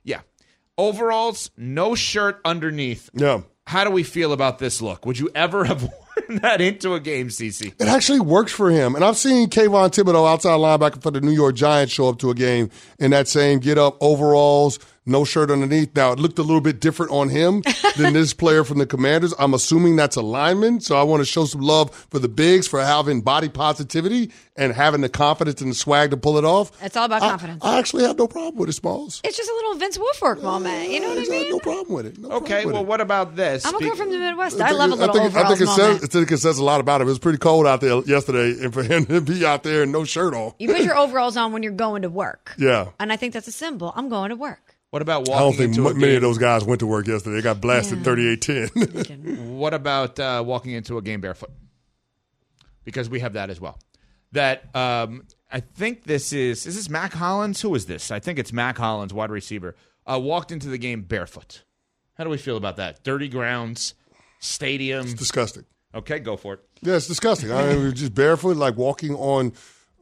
[0.04, 0.22] Yeah.
[0.78, 3.10] Overalls, no shirt underneath.
[3.14, 3.46] No.
[3.66, 5.06] How do we feel about this look?
[5.06, 5.90] Would you ever have
[6.42, 7.74] that into a game, CC?
[7.80, 8.96] It actually works for him.
[8.96, 12.30] And I've seen Kayvon Thibodeaux, outside linebacker for the New York Giants, show up to
[12.30, 12.70] a game
[13.00, 15.96] in that same get up, overalls, no shirt underneath.
[15.96, 17.62] Now, it looked a little bit different on him
[17.98, 19.34] than this player from the Commanders.
[19.38, 20.80] I'm assuming that's a lineman.
[20.82, 24.72] So I want to show some love for the bigs for having body positivity and
[24.74, 26.72] having the confidence and the swag to pull it off.
[26.84, 27.60] It's all about I- confidence.
[27.64, 29.22] I, actually have no problem with it, Smalls.
[29.24, 30.90] it's just a little Vince Wilfork moment.
[30.90, 31.50] You know what I mean?
[31.52, 32.18] No problem with it.
[32.18, 32.88] No Okay, with well, it.
[32.88, 33.66] what about this?
[33.66, 34.60] I'm a girl from the Midwest.
[34.60, 36.02] I I think love a it- little I think, I think it moment.
[36.02, 37.04] says, I think it says a lot about it.
[37.04, 39.92] It was pretty cold out there yesterday, and for him to be out there and
[39.92, 40.54] no shirt on.
[40.58, 42.54] you put your overalls on when you're going to work.
[42.58, 42.90] Yeah.
[43.00, 43.92] And I think that's a symbol.
[43.96, 44.65] I'm going to work.
[44.96, 46.16] What about walking I don't think into a m- many game?
[46.16, 47.36] of those guys went to work yesterday.
[47.36, 49.38] They got blasted 38-10.
[49.50, 51.50] What about uh, walking into a game barefoot?
[52.86, 53.78] Because we have that as well.
[54.32, 57.60] That um, I think this is is this Mac Hollins?
[57.60, 58.10] Who is this?
[58.10, 59.76] I think it's Mac Hollins, wide receiver.
[60.10, 61.64] Uh, walked into the game barefoot.
[62.14, 63.04] How do we feel about that?
[63.04, 63.96] Dirty grounds,
[64.40, 65.14] stadium.
[65.14, 65.66] disgusting.
[65.94, 66.60] Okay, go for it.
[66.82, 67.52] Yeah, it's disgusting.
[67.52, 69.52] I mean, just barefoot, like walking on,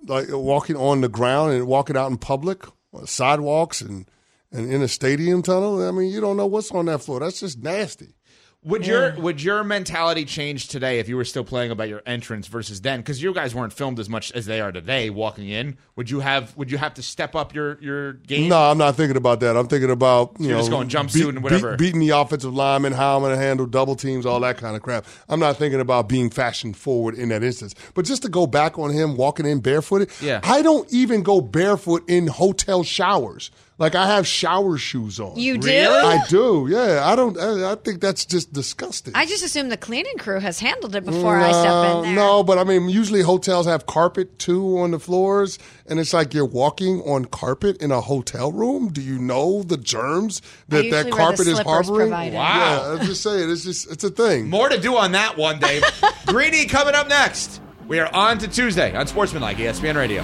[0.06, 2.64] like walking on the ground and walking out in public,
[2.94, 4.06] on sidewalks and
[4.54, 5.86] and in a stadium tunnel.
[5.86, 7.20] I mean, you don't know what's on that floor.
[7.20, 8.14] That's just nasty.
[8.66, 12.48] Would your would your mentality change today if you were still playing about your entrance
[12.48, 13.02] versus then?
[13.02, 15.10] Because you guys weren't filmed as much as they are today.
[15.10, 18.48] Walking in, would you have would you have to step up your your game?
[18.48, 19.58] No, I'm not thinking about that.
[19.58, 21.76] I'm thinking about you You're know just going jumpsuit and whatever.
[21.76, 24.82] beating the offensive lineman, how I'm going to handle double teams, all that kind of
[24.82, 25.06] crap.
[25.28, 27.76] I'm not thinking about being fashion forward in that instance.
[27.96, 30.40] But just to go back on him walking in barefooted, Yeah.
[30.42, 33.52] I don't even go barefoot in hotel showers.
[33.84, 35.38] Like I have shower shoes on.
[35.38, 35.70] You do?
[35.70, 36.68] I do.
[36.70, 37.38] Yeah, I don't.
[37.38, 39.12] I, I think that's just disgusting.
[39.14, 42.16] I just assume the cleaning crew has handled it before I step No, in there.
[42.16, 46.34] No, but I mean, usually hotels have carpet too on the floors, and it's like
[46.34, 48.88] you're walking on carpet in a hotel room.
[48.88, 52.08] Do you know the germs that usually that wear the carpet is harboring?
[52.08, 52.36] provided.
[52.38, 52.56] Wow.
[52.56, 54.50] Yeah, I'm just saying, it's just it's a thing.
[54.50, 55.84] More to do on that one, Dave.
[56.28, 57.60] Greeny coming up next.
[57.86, 60.24] We are on to Tuesday on Sportsmanlike ESPN Radio.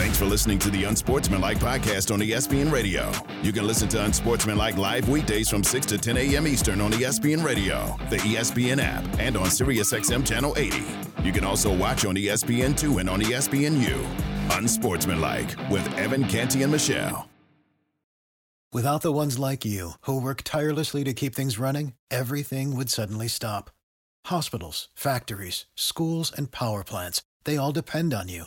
[0.00, 3.12] Thanks for listening to the Unsportsmanlike podcast on ESPN Radio.
[3.42, 6.46] You can listen to Unsportsmanlike live weekdays from 6 to 10 a.m.
[6.46, 10.82] Eastern on ESPN Radio, the ESPN app, and on SiriusXM Channel 80.
[11.22, 14.56] You can also watch on E ESPN2 and on ESPNU.
[14.56, 17.28] Unsportsmanlike with Evan Canty and Michelle.
[18.72, 23.28] Without the ones like you, who work tirelessly to keep things running, everything would suddenly
[23.28, 23.68] stop.
[24.24, 28.46] Hospitals, factories, schools, and power plants, they all depend on you.